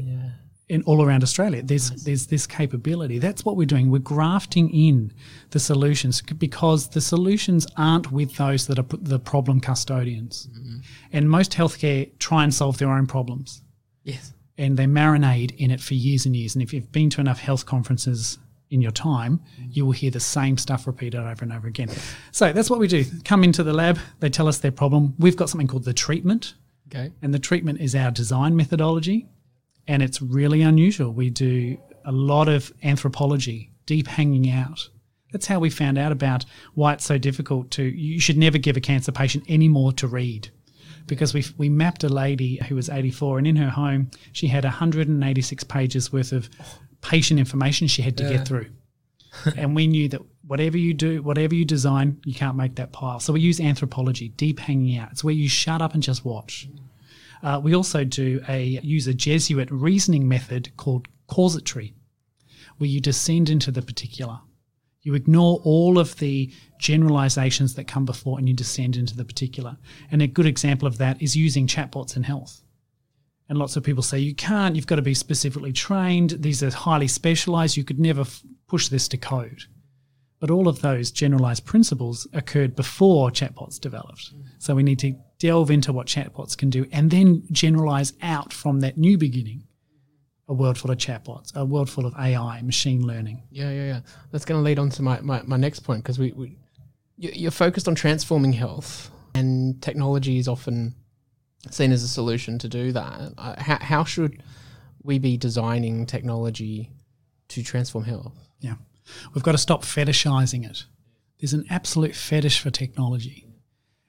In 0.69 0.81
all 0.83 1.01
around 1.01 1.23
Australia. 1.23 1.61
There's 1.63 1.91
there's 2.03 2.27
this 2.27 2.45
capability. 2.45 3.19
That's 3.19 3.45
what 3.45 3.55
we're 3.55 3.65
doing. 3.65 3.89
We're 3.89 3.99
grafting 3.99 4.69
in 4.69 5.13
the 5.51 5.59
solutions 5.59 6.21
because 6.21 6.89
the 6.89 6.99
solutions 6.99 7.65
aren't 7.77 8.11
with 8.11 8.35
those 8.35 8.67
that 8.67 8.77
are 8.77 8.85
the 9.13 9.17
problem 9.19 9.61
custodians. 9.61 10.49
Mm-hmm. 10.51 10.77
And 11.13 11.29
most 11.29 11.53
healthcare 11.53 12.09
try 12.19 12.43
and 12.43 12.53
solve 12.53 12.79
their 12.79 12.89
own 12.91 13.07
problems 13.07 13.61
Yes. 14.03 14.33
and 14.57 14.75
they 14.75 14.85
marinate 14.87 15.55
in 15.55 15.71
it 15.71 15.79
for 15.79 15.93
years 15.93 16.25
and 16.25 16.35
years. 16.35 16.53
And 16.55 16.61
if 16.61 16.73
you've 16.73 16.91
been 16.91 17.09
to 17.11 17.21
enough 17.21 17.39
health 17.39 17.65
conferences 17.65 18.37
in 18.69 18.81
your 18.81 18.91
time, 18.91 19.39
mm-hmm. 19.39 19.69
you 19.71 19.85
will 19.85 19.93
hear 19.93 20.11
the 20.11 20.19
same 20.19 20.57
stuff 20.57 20.85
repeated 20.85 21.21
over 21.21 21.43
and 21.45 21.53
over 21.53 21.69
again. 21.69 21.89
So 22.31 22.51
that's 22.51 22.69
what 22.69 22.79
we 22.79 22.89
do. 22.89 23.05
Come 23.23 23.45
into 23.45 23.63
the 23.63 23.71
lab, 23.73 23.99
they 24.19 24.29
tell 24.29 24.49
us 24.49 24.57
their 24.59 24.73
problem. 24.73 25.13
We've 25.17 25.37
got 25.37 25.49
something 25.49 25.67
called 25.67 25.85
the 25.85 25.93
treatment, 25.93 26.55
Okay. 26.89 27.13
and 27.21 27.33
the 27.33 27.39
treatment 27.39 27.79
is 27.79 27.95
our 27.95 28.11
design 28.11 28.57
methodology, 28.57 29.27
and 29.87 30.01
it's 30.03 30.21
really 30.21 30.61
unusual. 30.61 31.11
We 31.11 31.29
do 31.29 31.77
a 32.05 32.11
lot 32.11 32.47
of 32.47 32.71
anthropology, 32.83 33.71
deep 33.85 34.07
hanging 34.07 34.49
out. 34.49 34.89
That's 35.31 35.45
how 35.47 35.59
we 35.59 35.69
found 35.69 35.97
out 35.97 36.11
about 36.11 36.45
why 36.73 36.93
it's 36.93 37.05
so 37.05 37.17
difficult 37.17 37.69
to. 37.71 37.83
You 37.83 38.19
should 38.19 38.37
never 38.37 38.57
give 38.57 38.77
a 38.77 38.81
cancer 38.81 39.11
patient 39.11 39.43
any 39.47 39.67
more 39.67 39.91
to 39.93 40.07
read 40.07 40.49
because 41.05 41.33
we, 41.33 41.43
we 41.57 41.69
mapped 41.69 42.03
a 42.03 42.09
lady 42.09 42.59
who 42.67 42.75
was 42.75 42.89
84 42.89 43.37
and 43.39 43.47
in 43.47 43.55
her 43.55 43.69
home 43.69 44.11
she 44.33 44.47
had 44.47 44.63
186 44.65 45.63
pages 45.65 46.11
worth 46.11 46.31
of 46.33 46.49
patient 47.01 47.39
information 47.39 47.87
she 47.87 48.01
had 48.01 48.17
to 48.17 48.23
Yeah. 48.23 48.37
get 48.37 48.47
through 48.47 48.67
and 49.57 49.73
we 49.75 49.87
knew 49.87 50.09
that 50.09 50.21
whatever 50.45 50.77
you 50.77 50.93
do 50.93 51.21
whatever 51.21 51.55
you 51.55 51.63
design 51.63 52.19
you 52.25 52.33
can't 52.33 52.57
make 52.57 52.75
that 52.75 52.91
pile 52.91 53.21
so 53.21 53.31
we 53.31 53.39
use 53.39 53.61
anthropology 53.61 54.29
deep 54.29 54.59
hanging 54.59 54.97
out 54.97 55.09
it's 55.11 55.23
where 55.23 55.33
you 55.33 55.47
shut 55.47 55.81
up 55.81 55.93
and 55.93 56.03
just 56.03 56.25
watch 56.25 56.67
uh, 57.43 57.59
we 57.63 57.75
also 57.75 58.03
do 58.03 58.41
a 58.47 58.63
use 58.83 59.07
a 59.07 59.13
jesuit 59.13 59.69
reasoning 59.71 60.27
method 60.27 60.75
called 60.77 61.07
casuistry 61.29 61.93
where 62.77 62.89
you 62.89 62.99
descend 62.99 63.49
into 63.49 63.71
the 63.71 63.81
particular 63.81 64.39
you 65.07 65.15
ignore 65.15 65.61
all 65.63 65.99
of 65.99 66.17
the 66.17 66.51
generalizations 66.79 67.75
that 67.75 67.87
come 67.87 68.03
before 68.03 68.37
and 68.37 68.49
you 68.49 68.53
descend 68.53 68.97
into 68.97 69.15
the 69.15 69.23
particular. 69.23 69.77
And 70.11 70.21
a 70.21 70.27
good 70.27 70.45
example 70.45 70.85
of 70.85 70.97
that 70.97 71.21
is 71.21 71.33
using 71.33 71.65
chatbots 71.65 72.17
in 72.17 72.23
health. 72.23 72.61
And 73.47 73.57
lots 73.57 73.77
of 73.77 73.85
people 73.85 74.03
say 74.03 74.19
you 74.19 74.35
can't, 74.35 74.75
you've 74.75 74.85
got 74.85 74.97
to 74.97 75.01
be 75.01 75.13
specifically 75.13 75.71
trained. 75.71 76.31
These 76.31 76.61
are 76.61 76.71
highly 76.71 77.07
specialized. 77.07 77.77
You 77.77 77.85
could 77.85 78.01
never 78.01 78.21
f- 78.21 78.43
push 78.67 78.89
this 78.89 79.07
to 79.07 79.17
code. 79.17 79.61
But 80.41 80.51
all 80.51 80.67
of 80.67 80.81
those 80.81 81.09
generalized 81.09 81.63
principles 81.63 82.27
occurred 82.33 82.75
before 82.75 83.29
chatbots 83.31 83.79
developed. 83.79 84.33
So 84.59 84.75
we 84.75 84.83
need 84.83 84.99
to 84.99 85.15
delve 85.39 85.69
into 85.71 85.93
what 85.93 86.07
chatbots 86.07 86.57
can 86.57 86.69
do 86.69 86.85
and 86.91 87.11
then 87.11 87.43
generalize 87.51 88.13
out 88.21 88.51
from 88.53 88.79
that 88.79 88.97
new 88.97 89.17
beginning 89.17 89.63
a 90.49 90.53
world 90.53 90.77
full 90.77 90.89
of 90.91 90.97
chatbots, 90.97 91.53
a 91.55 91.65
world 91.65 91.89
full 91.89 92.05
of 92.05 92.13
AI, 92.17 92.61
machine 92.61 93.05
learning. 93.05 93.43
Yeah, 93.51 93.69
yeah, 93.69 93.85
yeah. 93.85 93.99
That's 94.31 94.45
going 94.45 94.57
to 94.59 94.63
lead 94.63 94.79
on 94.79 94.89
to 94.91 95.01
my, 95.01 95.19
my, 95.19 95.41
my 95.45 95.57
next 95.57 95.81
point 95.81 96.01
because 96.03 96.17
we, 96.17 96.31
we 96.31 96.57
you- 97.17 97.31
you're 97.33 97.51
focused 97.51 97.87
on 97.89 97.95
transforming 97.95 98.53
health, 98.53 99.11
and 99.35 99.81
technology 99.81 100.37
is 100.39 100.47
often 100.47 100.95
seen 101.69 101.91
as 101.91 102.01
a 102.01 102.07
solution 102.07 102.57
to 102.59 102.69
do 102.69 102.93
that. 102.93 103.33
Uh, 103.37 103.61
how, 103.61 103.77
how 103.81 104.03
should 104.05 104.41
we 105.03 105.19
be 105.19 105.35
designing 105.35 106.05
technology 106.05 106.91
to 107.49 107.61
transform 107.61 108.05
health? 108.05 108.33
Yeah. 108.61 108.75
We've 109.33 109.43
got 109.43 109.51
to 109.51 109.57
stop 109.57 109.83
fetishizing 109.83 110.63
it. 110.69 110.85
There's 111.41 111.53
an 111.53 111.65
absolute 111.69 112.15
fetish 112.15 112.59
for 112.61 112.69
technology. 112.71 113.45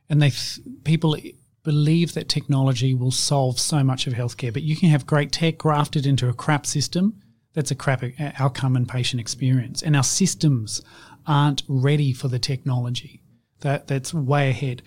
And 0.08 0.22
they 0.22 0.30
th- 0.30 0.60
people 0.84 1.16
believe 1.64 2.14
that 2.14 2.28
technology 2.28 2.94
will 2.94 3.10
solve 3.10 3.58
so 3.58 3.84
much 3.84 4.06
of 4.06 4.14
healthcare, 4.14 4.52
but 4.52 4.62
you 4.62 4.76
can 4.76 4.88
have 4.88 5.06
great 5.06 5.32
tech 5.32 5.58
grafted 5.58 6.06
into 6.06 6.28
a 6.28 6.34
crap 6.34 6.64
system. 6.64 7.20
That's 7.54 7.70
a 7.70 7.74
crap 7.74 8.02
uh, 8.02 8.32
outcome 8.38 8.76
and 8.76 8.88
patient 8.88 9.20
experience. 9.20 9.82
And 9.82 9.96
our 9.96 10.04
systems 10.04 10.80
aren't 11.26 11.62
ready 11.68 12.12
for 12.12 12.28
the 12.28 12.38
technology. 12.38 13.22
That 13.60 13.86
that's 13.86 14.14
way 14.14 14.50
ahead. 14.50 14.82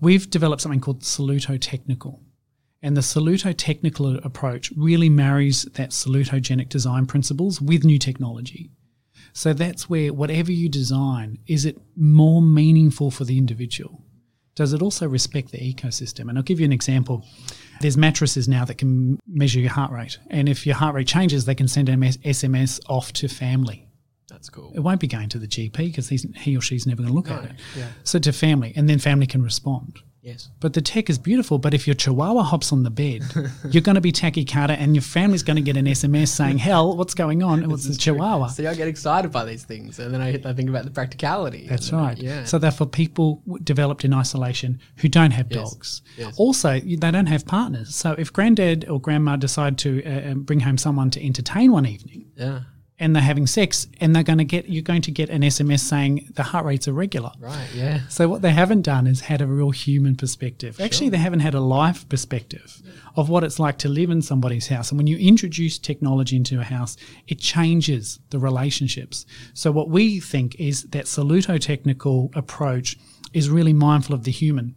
We've 0.00 0.28
developed 0.28 0.62
something 0.62 0.80
called 0.80 1.00
Saluto 1.00 1.58
Technical. 1.58 2.20
And 2.82 2.96
the 2.96 3.00
Saluto 3.00 3.54
technical 3.56 4.16
approach 4.18 4.70
really 4.76 5.08
marries 5.08 5.62
that 5.74 5.90
salutogenic 5.90 6.68
design 6.68 7.06
principles 7.06 7.60
with 7.60 7.84
new 7.84 7.98
technology. 7.98 8.70
So 9.32 9.52
that's 9.52 9.88
where 9.88 10.12
whatever 10.12 10.52
you 10.52 10.68
design, 10.68 11.38
is 11.46 11.64
it 11.64 11.78
more 11.96 12.42
meaningful 12.42 13.10
for 13.10 13.24
the 13.24 13.38
individual? 13.38 14.05
Does 14.56 14.72
it 14.72 14.82
also 14.82 15.06
respect 15.06 15.52
the 15.52 15.58
ecosystem? 15.58 16.28
And 16.28 16.36
I'll 16.36 16.42
give 16.42 16.58
you 16.58 16.66
an 16.66 16.72
example. 16.72 17.24
There's 17.80 17.96
mattresses 17.96 18.48
now 18.48 18.64
that 18.64 18.78
can 18.78 19.20
measure 19.28 19.60
your 19.60 19.70
heart 19.70 19.92
rate. 19.92 20.18
And 20.30 20.48
if 20.48 20.66
your 20.66 20.74
heart 20.74 20.94
rate 20.94 21.06
changes, 21.06 21.44
they 21.44 21.54
can 21.54 21.68
send 21.68 21.88
an 21.90 22.00
SMS 22.00 22.80
off 22.88 23.12
to 23.14 23.28
family. 23.28 23.86
That's 24.28 24.48
cool. 24.48 24.72
It 24.74 24.80
won't 24.80 24.98
be 24.98 25.06
going 25.06 25.28
to 25.28 25.38
the 25.38 25.46
GP 25.46 25.76
because 25.76 26.08
he 26.08 26.56
or 26.56 26.60
she's 26.60 26.86
never 26.86 27.02
going 27.02 27.10
to 27.10 27.14
look 27.14 27.30
at 27.30 27.44
it. 27.44 27.52
yeah. 27.76 27.88
So 28.02 28.18
to 28.18 28.32
family, 28.32 28.72
and 28.74 28.88
then 28.88 28.98
family 28.98 29.26
can 29.26 29.42
respond. 29.42 30.00
Yes. 30.26 30.48
But 30.58 30.72
the 30.72 30.80
tech 30.80 31.08
is 31.08 31.18
beautiful. 31.18 31.58
But 31.58 31.72
if 31.72 31.86
your 31.86 31.94
chihuahua 31.94 32.42
hops 32.42 32.72
on 32.72 32.82
the 32.82 32.90
bed, 32.90 33.22
you're 33.70 33.80
going 33.82 33.94
to 33.94 34.00
be 34.00 34.10
tachycardia 34.10 34.70
and 34.76 34.96
your 34.96 35.02
family's 35.02 35.44
going 35.44 35.54
to 35.56 35.62
get 35.62 35.76
an 35.76 35.86
SMS 35.86 36.28
saying, 36.28 36.58
Hell, 36.58 36.96
what's 36.96 37.14
going 37.14 37.44
on? 37.44 37.62
It 37.62 37.68
was 37.68 37.86
the 37.88 37.94
chihuahua. 37.96 38.48
See, 38.48 38.66
I 38.66 38.74
get 38.74 38.88
excited 38.88 39.30
by 39.30 39.44
these 39.44 39.62
things, 39.62 40.00
and 40.00 40.12
then 40.12 40.20
I, 40.20 40.30
I 40.44 40.52
think 40.52 40.68
about 40.68 40.84
the 40.84 40.90
practicality. 40.90 41.68
That's 41.68 41.92
I- 41.92 41.96
right. 41.96 42.18
Yeah. 42.18 42.42
So 42.42 42.58
they're 42.58 42.72
for 42.72 42.86
people 42.86 43.42
w- 43.46 43.62
developed 43.62 44.04
in 44.04 44.12
isolation 44.12 44.80
who 44.96 45.08
don't 45.08 45.30
have 45.30 45.46
Yes. 45.50 45.70
dogs. 45.70 46.02
Yes. 46.18 46.34
Also, 46.38 46.80
they 46.80 46.96
don't 46.96 47.26
have 47.26 47.46
partners. 47.46 47.94
So 47.94 48.16
if 48.18 48.32
granddad 48.32 48.88
or 48.88 49.00
grandma 49.00 49.36
decide 49.36 49.78
to 49.78 50.04
uh, 50.04 50.32
um, 50.32 50.42
bring 50.42 50.58
home 50.60 50.76
someone 50.76 51.10
to 51.10 51.24
entertain 51.24 51.70
one 51.70 51.86
evening 51.86 52.24
yeah. 52.36 52.62
And 52.98 53.14
they're 53.14 53.22
having 53.22 53.46
sex 53.46 53.86
and 54.00 54.16
they're 54.16 54.22
going 54.22 54.38
to 54.38 54.44
get, 54.44 54.68
you're 54.68 54.82
going 54.82 55.02
to 55.02 55.10
get 55.10 55.28
an 55.28 55.42
SMS 55.42 55.80
saying 55.80 56.30
the 56.34 56.42
heart 56.42 56.64
rate's 56.64 56.88
irregular. 56.88 57.30
Right. 57.38 57.68
Yeah. 57.74 58.00
So 58.08 58.28
what 58.28 58.42
they 58.42 58.52
haven't 58.52 58.82
done 58.82 59.06
is 59.06 59.20
had 59.20 59.42
a 59.42 59.46
real 59.46 59.70
human 59.70 60.16
perspective. 60.16 60.80
Actually, 60.80 61.10
they 61.10 61.18
haven't 61.18 61.40
had 61.40 61.54
a 61.54 61.60
life 61.60 62.08
perspective 62.08 62.82
of 63.14 63.28
what 63.28 63.44
it's 63.44 63.58
like 63.58 63.78
to 63.78 63.88
live 63.88 64.10
in 64.10 64.22
somebody's 64.22 64.68
house. 64.68 64.90
And 64.90 64.98
when 64.98 65.06
you 65.06 65.18
introduce 65.18 65.78
technology 65.78 66.36
into 66.36 66.58
a 66.60 66.64
house, 66.64 66.96
it 67.28 67.38
changes 67.38 68.18
the 68.30 68.38
relationships. 68.38 69.26
So 69.52 69.70
what 69.70 69.90
we 69.90 70.20
think 70.20 70.54
is 70.58 70.84
that 70.84 71.04
saluto 71.04 71.60
technical 71.60 72.30
approach 72.34 72.96
is 73.34 73.50
really 73.50 73.74
mindful 73.74 74.14
of 74.14 74.24
the 74.24 74.30
human, 74.30 74.74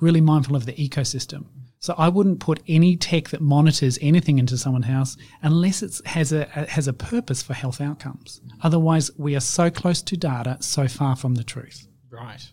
really 0.00 0.22
mindful 0.22 0.56
of 0.56 0.64
the 0.64 0.72
ecosystem. 0.72 1.46
So 1.80 1.94
I 1.96 2.08
wouldn't 2.08 2.40
put 2.40 2.60
any 2.66 2.96
tech 2.96 3.28
that 3.28 3.40
monitors 3.40 3.98
anything 4.00 4.38
into 4.38 4.58
someone's 4.58 4.86
house 4.86 5.16
unless 5.42 5.82
it 5.82 6.00
has 6.06 6.32
a, 6.32 6.44
has 6.46 6.88
a 6.88 6.92
purpose 6.92 7.42
for 7.42 7.54
health 7.54 7.80
outcomes. 7.80 8.40
Otherwise, 8.62 9.10
we 9.16 9.36
are 9.36 9.40
so 9.40 9.70
close 9.70 10.02
to 10.02 10.16
data, 10.16 10.56
so 10.60 10.88
far 10.88 11.14
from 11.14 11.34
the 11.34 11.44
truth. 11.44 11.86
Right. 12.10 12.50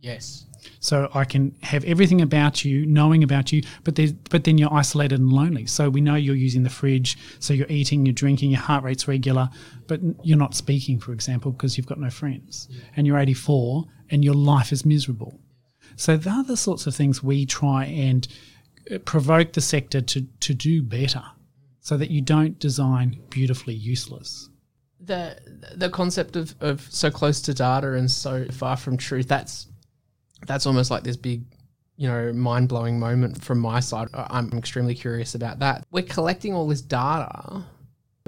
Yes. 0.00 0.46
So 0.80 1.10
I 1.14 1.24
can 1.24 1.54
have 1.62 1.84
everything 1.84 2.20
about 2.20 2.64
you, 2.64 2.86
knowing 2.86 3.22
about 3.22 3.52
you, 3.52 3.62
but 3.84 3.96
there's, 3.96 4.12
but 4.12 4.44
then 4.44 4.58
you're 4.58 4.72
isolated 4.72 5.20
and 5.20 5.32
lonely. 5.32 5.66
So 5.66 5.90
we 5.90 6.00
know 6.00 6.14
you're 6.14 6.34
using 6.34 6.62
the 6.62 6.70
fridge, 6.70 7.18
so 7.38 7.52
you're 7.52 7.66
eating, 7.68 8.06
you're 8.06 8.14
drinking, 8.14 8.50
your 8.50 8.60
heart 8.60 8.84
rate's 8.84 9.06
regular, 9.06 9.50
but 9.86 10.00
you're 10.22 10.38
not 10.38 10.54
speaking, 10.54 11.00
for 11.00 11.12
example, 11.12 11.52
because 11.52 11.76
you've 11.76 11.86
got 11.86 12.00
no 12.00 12.10
friends, 12.10 12.68
and 12.96 13.06
you're 13.06 13.18
84, 13.18 13.84
and 14.10 14.24
your 14.24 14.34
life 14.34 14.72
is 14.72 14.84
miserable. 14.84 15.38
So 15.96 16.16
they're 16.16 16.44
the 16.44 16.56
sorts 16.56 16.86
of 16.86 16.94
things 16.94 17.22
we 17.22 17.46
try 17.46 17.84
and 17.84 18.26
Uh, 18.92 18.98
provoke 18.98 19.52
the 19.52 19.60
sector 19.60 20.00
to 20.00 20.26
to 20.40 20.54
do 20.54 20.82
better, 20.82 21.22
so 21.80 21.96
that 21.96 22.10
you 22.10 22.20
don't 22.20 22.58
design 22.58 23.20
beautifully 23.30 23.74
useless. 23.74 24.50
the 25.00 25.36
the 25.76 25.90
concept 25.90 26.36
of, 26.36 26.54
of 26.60 26.80
so 26.90 27.10
close 27.10 27.40
to 27.42 27.54
data 27.54 27.92
and 27.94 28.10
so 28.10 28.46
far 28.50 28.76
from 28.76 28.96
truth 28.96 29.28
that's 29.28 29.66
that's 30.46 30.66
almost 30.66 30.90
like 30.90 31.02
this 31.02 31.16
big 31.16 31.42
you 31.96 32.08
know 32.08 32.32
mind 32.32 32.68
blowing 32.68 32.98
moment 32.98 33.42
from 33.42 33.58
my 33.58 33.80
side. 33.80 34.08
I'm 34.14 34.50
extremely 34.52 34.94
curious 34.94 35.34
about 35.34 35.58
that. 35.60 35.84
We're 35.90 36.02
collecting 36.02 36.54
all 36.54 36.66
this 36.66 36.82
data, 36.82 37.64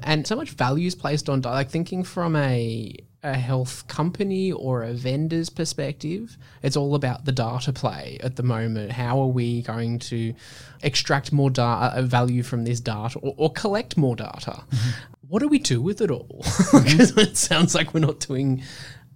and 0.02 0.26
so 0.26 0.36
much 0.36 0.50
value 0.50 0.86
is 0.86 0.94
placed 0.94 1.28
on 1.28 1.40
data. 1.40 1.54
Like 1.54 1.70
thinking 1.70 2.04
from 2.04 2.36
a 2.36 2.94
a 3.23 3.35
health 3.35 3.87
company 3.88 4.52
or 4.52 4.82
a 4.82 4.92
vendor's 4.92 5.50
perspective, 5.50 6.37
it's 6.62 6.76
all 6.76 6.94
about 6.94 7.25
the 7.25 7.32
data 7.32 7.73
play 7.73 8.18
at 8.23 8.37
the 8.37 8.42
moment. 8.42 8.92
How 8.92 9.20
are 9.20 9.26
we 9.26 9.62
going 9.62 9.99
to 10.00 10.35
extract 10.82 11.32
more 11.32 11.50
data 11.50 11.96
uh, 11.96 11.99
uh, 11.99 12.02
value 12.02 12.42
from 12.42 12.64
this 12.64 12.80
data 12.80 13.18
or, 13.18 13.35
or 13.37 13.52
collect 13.52 13.96
more 13.96 14.16
data? 14.16 14.62
Mm-hmm. 14.70 14.90
What 15.28 15.40
do 15.40 15.49
we 15.49 15.58
do 15.58 15.80
with 15.82 16.00
it 16.00 16.11
all? 16.11 16.42
Mm-hmm. 16.66 16.85
Because 16.85 17.16
it 17.16 17.37
sounds 17.37 17.75
like 17.75 17.94
we're 17.94 18.00
not 18.00 18.20
doing 18.20 18.62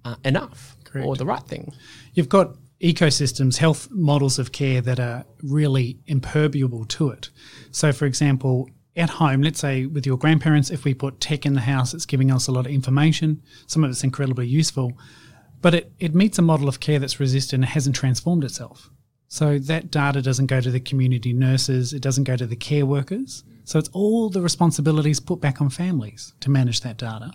uh, 0.05 0.17
enough 0.25 0.77
or 0.95 1.17
the 1.17 1.27
right 1.27 1.43
thing. 1.43 1.73
You've 2.15 2.29
got 2.29 2.57
ecosystems, 2.81 3.59
health 3.59 3.89
models 3.91 4.39
of 4.39 4.53
care 4.53 4.81
that 4.81 4.99
are 4.99 5.25
really 5.43 5.99
impermeable 6.07 6.85
to 6.87 7.11
it. 7.11 7.31
So, 7.71 7.93
for 7.93 8.07
example, 8.07 8.71
at 8.97 9.11
home, 9.11 9.43
let's 9.43 9.61
say 9.61 9.87
with 9.87 10.07
your 10.07 10.19
grandparents, 10.19 10.71
if 10.71 10.85
we 10.85 10.95
put 10.95 11.21
tech 11.21 11.47
in 11.47 11.55
the 11.55 11.61
house, 11.61 11.95
it's 11.95 12.07
giving 12.07 12.31
us 12.31 12.49
a 12.49 12.53
lot 12.53 12.67
of 12.67 12.73
information. 12.73 13.43
Some 13.67 13.85
of 13.85 13.91
it's 13.91 14.05
incredibly 14.05 14.47
useful, 14.47 14.93
but 15.61 15.75
it, 15.75 15.93
it 15.99 16.15
meets 16.15 16.39
a 16.39 16.43
model 16.43 16.69
of 16.69 16.81
care 16.81 16.99
that's 16.99 17.21
resistant 17.21 17.63
and 17.63 17.73
hasn't 17.73 17.97
transformed 17.97 18.45
itself. 18.45 18.91
So 19.29 19.59
that 19.61 19.93
data 19.93 20.23
doesn't 20.23 20.47
go 20.47 20.61
to 20.61 20.73
the 20.73 20.81
community 20.81 21.33
nurses, 21.33 21.93
it 21.93 22.03
doesn't 22.03 22.25
go 22.25 22.37
to 22.37 22.47
the 22.47 22.57
care 22.57 22.85
workers. 22.85 23.45
So 23.65 23.79
it's 23.79 23.91
all 23.93 24.29
the 24.29 24.41
responsibilities 24.41 25.21
put 25.21 25.41
back 25.41 25.61
on 25.61 25.71
families 25.71 26.35
to 26.41 26.51
manage 26.51 26.81
that 26.81 26.97
data. 26.97 27.33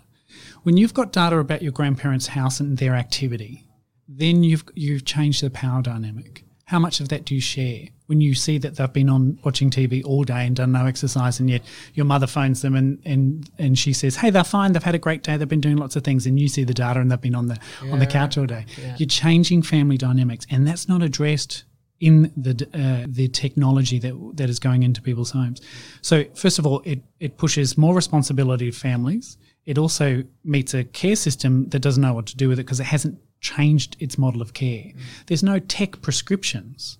When 0.62 0.76
you've 0.76 0.92
got 0.92 1.12
data 1.12 1.38
about 1.38 1.62
your 1.62 1.72
grandparents' 1.72 2.26
house 2.26 2.60
and 2.60 2.76
their 2.76 2.94
activity, 2.94 3.66
then 4.06 4.42
you've 4.42 4.64
you've 4.74 5.06
changed 5.06 5.42
the 5.42 5.50
power 5.50 5.80
dynamic. 5.80 6.44
How 6.66 6.80
much 6.80 6.98
of 6.98 7.08
that 7.10 7.24
do 7.24 7.34
you 7.34 7.40
share? 7.40 7.88
When 8.06 8.20
you 8.20 8.34
see 8.34 8.58
that 8.58 8.76
they've 8.76 8.92
been 8.92 9.08
on 9.08 9.38
watching 9.44 9.70
TV 9.70 10.04
all 10.04 10.24
day 10.24 10.46
and 10.46 10.54
done 10.54 10.72
no 10.72 10.86
exercise, 10.86 11.38
and 11.38 11.48
yet 11.48 11.62
your 11.94 12.06
mother 12.06 12.26
phones 12.26 12.62
them 12.62 12.74
and, 12.74 13.00
and, 13.04 13.48
and 13.58 13.78
she 13.78 13.92
says, 13.92 14.16
"Hey, 14.16 14.30
they're 14.30 14.44
fine. 14.44 14.72
They've 14.72 14.82
had 14.82 14.94
a 14.94 14.98
great 14.98 15.22
day. 15.22 15.36
They've 15.36 15.48
been 15.48 15.60
doing 15.60 15.76
lots 15.76 15.94
of 15.94 16.02
things," 16.02 16.26
and 16.26 16.38
you 16.38 16.48
see 16.48 16.64
the 16.64 16.74
data 16.74 17.00
and 17.00 17.10
they've 17.10 17.20
been 17.20 17.36
on 17.36 17.46
the 17.46 17.58
on 17.90 18.00
the 18.00 18.06
couch 18.06 18.36
all 18.36 18.46
day. 18.46 18.66
Yeah. 18.80 18.96
You're 18.98 19.08
changing 19.08 19.62
family 19.62 19.96
dynamics, 19.96 20.44
and 20.50 20.66
that's 20.66 20.88
not 20.88 21.02
addressed 21.02 21.64
in 22.00 22.32
the 22.36 22.68
uh, 22.74 23.06
the 23.08 23.28
technology 23.28 23.98
that 24.00 24.14
that 24.34 24.50
is 24.50 24.58
going 24.58 24.82
into 24.82 25.00
people's 25.00 25.30
homes. 25.30 25.60
So 26.02 26.24
first 26.34 26.58
of 26.58 26.66
all, 26.66 26.82
it 26.84 27.02
it 27.20 27.38
pushes 27.38 27.78
more 27.78 27.94
responsibility 27.94 28.70
to 28.70 28.76
families. 28.76 29.38
It 29.64 29.78
also 29.78 30.24
meets 30.44 30.74
a 30.74 30.84
care 30.84 31.16
system 31.16 31.68
that 31.70 31.80
doesn't 31.80 32.02
know 32.02 32.14
what 32.14 32.26
to 32.26 32.36
do 32.36 32.48
with 32.48 32.58
it 32.58 32.64
because 32.64 32.80
it 32.80 32.86
hasn't 32.86 33.18
changed 33.54 33.96
its 34.00 34.18
model 34.18 34.42
of 34.42 34.52
care. 34.52 34.92
There's 35.26 35.42
no 35.42 35.58
tech 35.58 36.02
prescriptions. 36.02 36.98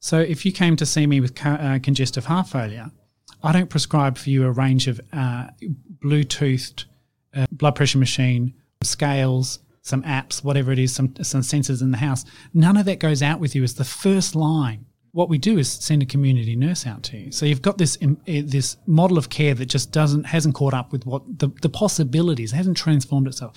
So 0.00 0.18
if 0.20 0.44
you 0.44 0.52
came 0.52 0.76
to 0.76 0.86
see 0.86 1.06
me 1.06 1.20
with 1.20 1.34
co- 1.34 1.50
uh, 1.50 1.78
congestive 1.78 2.26
heart 2.26 2.48
failure, 2.48 2.90
I 3.42 3.52
don't 3.52 3.70
prescribe 3.70 4.18
for 4.18 4.30
you 4.30 4.46
a 4.46 4.50
range 4.50 4.88
of 4.88 5.00
uh, 5.12 5.48
Bluetoothed 6.00 6.84
uh, 7.34 7.46
blood 7.50 7.74
pressure 7.74 7.98
machine, 7.98 8.54
scales, 8.82 9.60
some 9.82 10.02
apps, 10.02 10.44
whatever 10.44 10.70
it 10.72 10.78
is, 10.78 10.94
some 10.94 11.14
some 11.22 11.40
sensors 11.40 11.82
in 11.82 11.90
the 11.90 11.98
house. 11.98 12.24
None 12.52 12.76
of 12.76 12.84
that 12.86 13.00
goes 13.00 13.22
out 13.22 13.40
with 13.40 13.54
you 13.54 13.62
as 13.64 13.74
the 13.74 13.84
first 13.84 14.34
line. 14.34 14.86
What 15.12 15.28
we 15.28 15.38
do 15.38 15.58
is 15.58 15.70
send 15.70 16.02
a 16.02 16.06
community 16.06 16.54
nurse 16.54 16.86
out 16.86 17.02
to 17.04 17.16
you. 17.16 17.32
So 17.32 17.46
you've 17.46 17.62
got 17.62 17.78
this 17.78 17.96
um, 18.02 18.18
eh, 18.26 18.42
this 18.44 18.76
model 18.86 19.18
of 19.18 19.30
care 19.30 19.54
that 19.54 19.66
just 19.66 19.90
doesn't 19.90 20.24
hasn't 20.24 20.54
caught 20.54 20.74
up 20.74 20.92
with 20.92 21.06
what 21.06 21.22
the, 21.38 21.48
the 21.62 21.68
possibilities 21.68 22.52
hasn't 22.52 22.76
transformed 22.76 23.26
itself. 23.26 23.52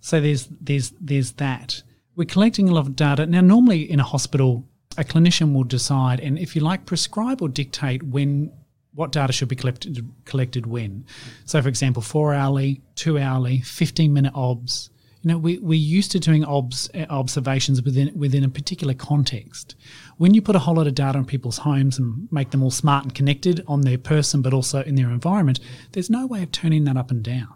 So 0.00 0.20
there's 0.20 0.48
there's 0.60 0.92
there's 1.00 1.32
that. 1.32 1.82
We're 2.16 2.24
collecting 2.24 2.68
a 2.68 2.72
lot 2.72 2.86
of 2.86 2.96
data 2.96 3.26
now. 3.26 3.40
Normally 3.40 3.90
in 3.90 4.00
a 4.00 4.04
hospital, 4.04 4.64
a 4.98 5.04
clinician 5.04 5.52
will 5.54 5.64
decide 5.64 6.20
and 6.20 6.38
if 6.38 6.56
you 6.56 6.62
like 6.62 6.84
prescribe 6.86 7.40
or 7.40 7.48
dictate 7.48 8.02
when 8.02 8.52
what 8.92 9.12
data 9.12 9.32
should 9.32 9.48
be 9.48 9.56
collected 9.56 10.04
collected 10.24 10.66
when. 10.66 11.04
So 11.44 11.62
for 11.62 11.68
example, 11.68 12.02
four 12.02 12.34
hourly, 12.34 12.82
two 12.96 13.18
hourly, 13.18 13.60
fifteen 13.60 14.12
minute 14.12 14.32
obs. 14.34 14.90
You 15.22 15.28
know, 15.28 15.38
we, 15.38 15.58
we're 15.58 15.78
used 15.78 16.12
to 16.12 16.18
doing 16.18 16.44
obs, 16.46 16.88
uh, 16.94 17.04
observations 17.10 17.82
within 17.82 18.10
within 18.18 18.42
a 18.42 18.48
particular 18.48 18.94
context. 18.94 19.76
When 20.16 20.32
you 20.32 20.40
put 20.40 20.56
a 20.56 20.58
whole 20.58 20.76
lot 20.76 20.86
of 20.86 20.94
data 20.94 21.18
on 21.18 21.26
people's 21.26 21.58
homes 21.58 21.98
and 21.98 22.26
make 22.32 22.50
them 22.50 22.62
all 22.62 22.70
smart 22.70 23.04
and 23.04 23.14
connected 23.14 23.62
on 23.68 23.82
their 23.82 23.98
person, 23.98 24.40
but 24.40 24.54
also 24.54 24.82
in 24.82 24.94
their 24.94 25.10
environment, 25.10 25.60
there's 25.92 26.08
no 26.08 26.26
way 26.26 26.42
of 26.42 26.52
turning 26.52 26.84
that 26.84 26.96
up 26.96 27.10
and 27.10 27.22
down. 27.22 27.54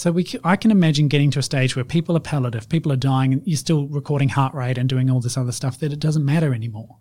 So 0.00 0.10
we, 0.10 0.26
I 0.42 0.56
can 0.56 0.70
imagine 0.70 1.08
getting 1.08 1.30
to 1.32 1.40
a 1.40 1.42
stage 1.42 1.76
where 1.76 1.84
people 1.84 2.16
are 2.16 2.20
palliative, 2.20 2.70
people 2.70 2.90
are 2.90 2.96
dying, 2.96 3.34
and 3.34 3.42
you're 3.44 3.58
still 3.58 3.86
recording 3.86 4.30
heart 4.30 4.54
rate 4.54 4.78
and 4.78 4.88
doing 4.88 5.10
all 5.10 5.20
this 5.20 5.36
other 5.36 5.52
stuff 5.52 5.78
that 5.80 5.92
it 5.92 6.00
doesn't 6.00 6.24
matter 6.24 6.54
anymore. 6.54 6.96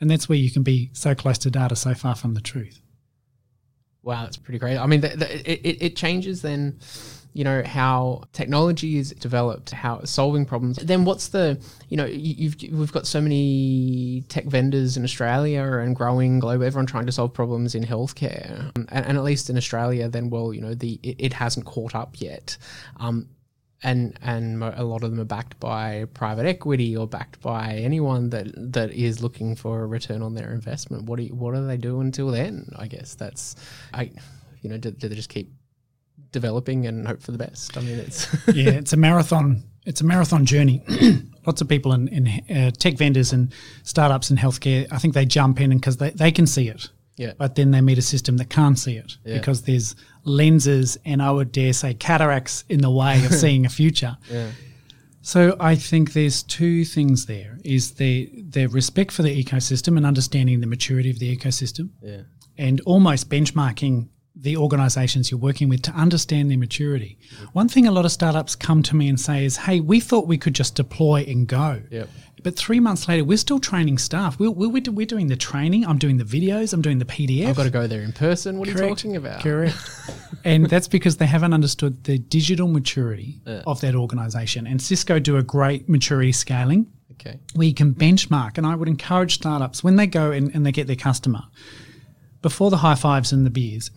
And 0.00 0.08
that's 0.08 0.28
where 0.28 0.38
you 0.38 0.52
can 0.52 0.62
be 0.62 0.90
so 0.92 1.16
close 1.16 1.36
to 1.38 1.50
data, 1.50 1.74
so 1.74 1.94
far 1.94 2.14
from 2.14 2.34
the 2.34 2.40
truth. 2.40 2.80
Wow, 4.08 4.22
that's 4.22 4.38
pretty 4.38 4.58
great. 4.58 4.78
I 4.78 4.86
mean, 4.86 5.02
the, 5.02 5.08
the, 5.08 5.52
it, 5.52 5.82
it- 5.82 5.96
changes 5.96 6.40
then, 6.40 6.78
you 7.34 7.44
know, 7.44 7.62
how 7.62 8.22
technology 8.32 8.96
is 8.96 9.10
developed, 9.10 9.68
how 9.70 9.98
it's 9.98 10.10
solving 10.10 10.46
problems. 10.46 10.78
Then 10.78 11.04
what's 11.04 11.28
the, 11.28 11.60
you 11.90 11.98
know, 11.98 12.06
you- 12.06 12.34
you've 12.38 12.56
we've 12.72 12.90
got 12.92 13.06
so 13.06 13.20
many 13.20 14.24
tech 14.30 14.46
vendors 14.46 14.96
in 14.96 15.04
Australia 15.04 15.62
and 15.62 15.94
growing 15.94 16.38
global, 16.38 16.64
everyone 16.64 16.86
trying 16.86 17.04
to 17.04 17.12
solve 17.12 17.34
problems 17.34 17.74
in 17.74 17.84
healthcare, 17.84 18.60
um, 18.76 18.86
and, 18.90 19.04
and 19.04 19.18
at 19.18 19.24
least 19.24 19.50
in 19.50 19.58
Australia, 19.58 20.08
then 20.08 20.30
well, 20.30 20.54
you 20.54 20.62
know, 20.62 20.72
the 20.72 20.98
it, 21.02 21.16
it 21.18 21.32
hasn't 21.34 21.66
caught 21.66 21.94
up 21.94 22.18
yet. 22.18 22.56
Um, 22.96 23.28
and 23.82 24.18
and 24.22 24.62
a 24.62 24.82
lot 24.82 25.04
of 25.04 25.10
them 25.10 25.20
are 25.20 25.24
backed 25.24 25.58
by 25.60 26.06
private 26.14 26.46
equity 26.46 26.96
or 26.96 27.06
backed 27.06 27.40
by 27.40 27.74
anyone 27.74 28.30
that 28.30 28.48
that 28.72 28.90
is 28.92 29.22
looking 29.22 29.54
for 29.54 29.82
a 29.82 29.86
return 29.86 30.22
on 30.22 30.34
their 30.34 30.52
investment. 30.52 31.04
What 31.04 31.18
do 31.18 31.24
you, 31.24 31.34
what 31.34 31.54
do 31.54 31.66
they 31.66 31.76
do 31.76 32.00
until 32.00 32.28
then? 32.28 32.72
I 32.76 32.88
guess 32.88 33.14
that's 33.14 33.54
I, 33.94 34.10
you 34.62 34.70
know, 34.70 34.78
do, 34.78 34.90
do 34.90 35.08
they 35.08 35.14
just 35.14 35.28
keep 35.28 35.52
developing 36.32 36.86
and 36.86 37.06
hope 37.06 37.22
for 37.22 37.30
the 37.30 37.38
best? 37.38 37.76
I 37.76 37.80
mean, 37.80 37.98
it's 37.98 38.26
yeah, 38.52 38.70
it's 38.70 38.92
a 38.92 38.96
marathon. 38.96 39.62
It's 39.86 40.00
a 40.00 40.04
marathon 40.04 40.44
journey. 40.44 40.82
Lots 41.46 41.60
of 41.60 41.68
people 41.68 41.92
in, 41.94 42.08
in 42.08 42.26
uh, 42.54 42.70
tech 42.72 42.98
vendors 42.98 43.32
and 43.32 43.52
startups 43.84 44.30
in 44.30 44.36
healthcare, 44.36 44.86
I 44.90 44.98
think 44.98 45.14
they 45.14 45.24
jump 45.24 45.60
in 45.60 45.70
because 45.70 45.96
they, 45.96 46.10
they 46.10 46.30
can 46.30 46.46
see 46.46 46.68
it. 46.68 46.90
Yeah. 47.18 47.32
But 47.36 47.54
then 47.56 47.72
they 47.72 47.80
meet 47.80 47.98
a 47.98 48.02
system 48.02 48.36
that 48.38 48.48
can't 48.48 48.78
see 48.78 48.96
it 48.96 49.16
Yeah. 49.24 49.38
because 49.38 49.62
there's 49.62 49.94
lenses 50.24 50.96
and 51.04 51.20
I 51.20 51.30
would 51.30 51.52
dare 51.52 51.72
say 51.72 51.94
cataracts 51.94 52.64
in 52.68 52.80
the 52.80 52.90
way 52.90 53.24
of 53.26 53.32
seeing 53.42 53.66
a 53.66 53.68
future. 53.68 54.16
yeah, 54.30 54.50
So 55.22 55.56
I 55.58 55.74
think 55.74 56.12
there's 56.12 56.42
two 56.42 56.84
things 56.84 57.26
there: 57.26 57.58
is 57.64 57.92
the 57.92 58.30
the 58.50 58.66
respect 58.68 59.10
for 59.12 59.22
the 59.22 59.44
ecosystem 59.44 59.96
and 59.96 60.06
understanding 60.06 60.60
the 60.60 60.66
maturity 60.66 61.10
of 61.10 61.18
the 61.18 61.36
ecosystem, 61.36 61.90
yeah, 62.02 62.22
and 62.56 62.80
almost 62.86 63.28
benchmarking 63.28 64.08
the 64.40 64.56
organizations 64.56 65.30
you're 65.30 65.40
working 65.40 65.68
with 65.68 65.82
to 65.82 65.90
understand 65.92 66.50
their 66.50 66.58
maturity. 66.58 67.18
One 67.52 67.68
thing 67.68 67.86
a 67.88 67.90
lot 67.92 68.04
of 68.04 68.12
startups 68.12 68.54
come 68.54 68.82
to 68.84 68.94
me 68.94 69.08
and 69.08 69.18
say 69.18 69.44
is, 69.44 69.56
"Hey, 69.56 69.80
we 69.80 69.98
thought 70.00 70.26
we 70.28 70.38
could 70.38 70.54
just 70.54 70.74
deploy 70.76 71.24
and 71.26 71.46
go." 71.46 71.82
Yep. 71.90 72.08
But 72.44 72.54
three 72.56 72.78
months 72.78 73.08
later, 73.08 73.24
we're 73.24 73.36
still 73.36 73.58
training 73.58 73.98
staff. 73.98 74.38
We're, 74.38 74.50
we're, 74.52 74.70
we're 74.92 75.06
doing 75.06 75.26
the 75.26 75.36
training. 75.36 75.84
I'm 75.84 75.98
doing 75.98 76.18
the 76.18 76.24
videos. 76.24 76.72
I'm 76.72 76.82
doing 76.82 76.98
the 76.98 77.04
PDF. 77.04 77.48
I've 77.48 77.56
got 77.56 77.64
to 77.64 77.70
go 77.70 77.88
there 77.88 78.02
in 78.02 78.12
person. 78.12 78.58
What 78.60 78.68
are 78.68 78.70
you 78.70 78.78
talking 78.88 79.16
about? 79.16 79.42
Correct. 79.42 79.76
and 80.44 80.66
that's 80.66 80.86
because 80.86 81.16
they 81.16 81.26
haven't 81.26 81.52
understood 81.52 82.04
the 82.04 82.18
digital 82.18 82.68
maturity 82.68 83.40
of 83.66 83.80
that 83.80 83.96
organization. 83.96 84.68
And 84.68 84.80
Cisco 84.80 85.18
do 85.18 85.36
a 85.36 85.42
great 85.42 85.88
maturity 85.88 86.30
scaling 86.30 86.86
Okay. 87.14 87.40
where 87.54 87.66
you 87.66 87.74
can 87.74 87.92
benchmark. 87.92 88.56
And 88.56 88.64
I 88.64 88.76
would 88.76 88.88
encourage 88.88 89.34
startups 89.34 89.82
when 89.82 89.96
they 89.96 90.06
go 90.06 90.30
and, 90.30 90.54
and 90.54 90.64
they 90.64 90.70
get 90.70 90.86
their 90.86 90.94
customer, 90.96 91.42
before 92.40 92.70
the 92.70 92.76
high 92.76 92.94
fives 92.94 93.32
and 93.32 93.44
the 93.44 93.50
beers, 93.50 93.90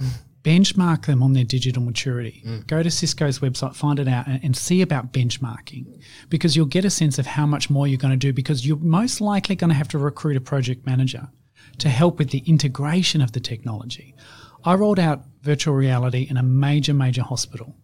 benchmark 0.44 1.06
them 1.06 1.22
on 1.22 1.34
their 1.34 1.44
digital 1.44 1.84
maturity. 1.84 2.42
Mm. 2.46 2.68
Go 2.68 2.82
to 2.82 2.90
Cisco's 2.90 3.40
website, 3.40 3.76
find 3.76 4.00
it 4.00 4.08
out, 4.08 4.28
and, 4.28 4.44
and 4.44 4.56
see 4.56 4.82
about 4.82 5.14
benchmarking 5.14 6.02
because 6.30 6.56
you'll 6.56 6.66
get 6.66 6.86
a 6.86 6.90
sense 6.90 7.20
of 7.20 7.26
how 7.26 7.46
much 7.46 7.70
more 7.70 7.88
you're 7.88 7.98
going 7.98 8.12
to 8.12 8.18
do 8.18 8.34
because 8.34 8.66
you're 8.66 8.78
most 8.78 9.22
likely 9.22 9.56
going 9.56 9.70
to 9.70 9.76
have 9.76 9.88
to 9.90 9.98
recruit 9.98 10.38
a 10.38 10.42
project 10.42 10.86
manager 10.86 11.30
to 11.78 11.90
help 11.90 12.18
with 12.18 12.32
the 12.32 12.44
integration 12.46 13.22
of 13.22 13.32
the 13.32 13.40
technology. 13.40 14.16
I 14.64 14.76
rolled 14.76 15.00
out 15.00 15.24
virtual 15.42 15.74
reality 15.74 16.28
in 16.30 16.38
a 16.38 16.44
major, 16.44 16.94
major 16.94 17.24
hospital 17.24 17.76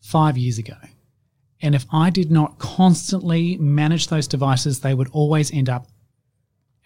five 0.00 0.36
years 0.36 0.58
ago. 0.58 0.76
And 1.60 1.74
if 1.74 1.86
I 1.92 2.10
did 2.10 2.30
not 2.30 2.58
constantly 2.58 3.56
manage 3.56 4.08
those 4.08 4.26
devices, 4.26 4.80
they 4.80 4.94
would 4.94 5.08
always 5.12 5.52
end 5.52 5.68
up 5.68 5.86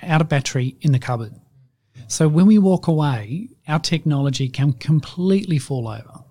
out 0.02 0.20
of 0.20 0.29
battery 0.29 0.76
in 0.83 0.92
the 0.92 0.98
cupboard. 0.98 1.33
So 2.09 2.29
when 2.29 2.47
we 2.47 2.59
walk 2.59 2.87
away, 2.87 3.51
our 3.69 3.79
technology 3.79 4.49
can 4.49 4.73
completely 4.73 5.59
fall 5.59 5.88
over. 5.88 6.25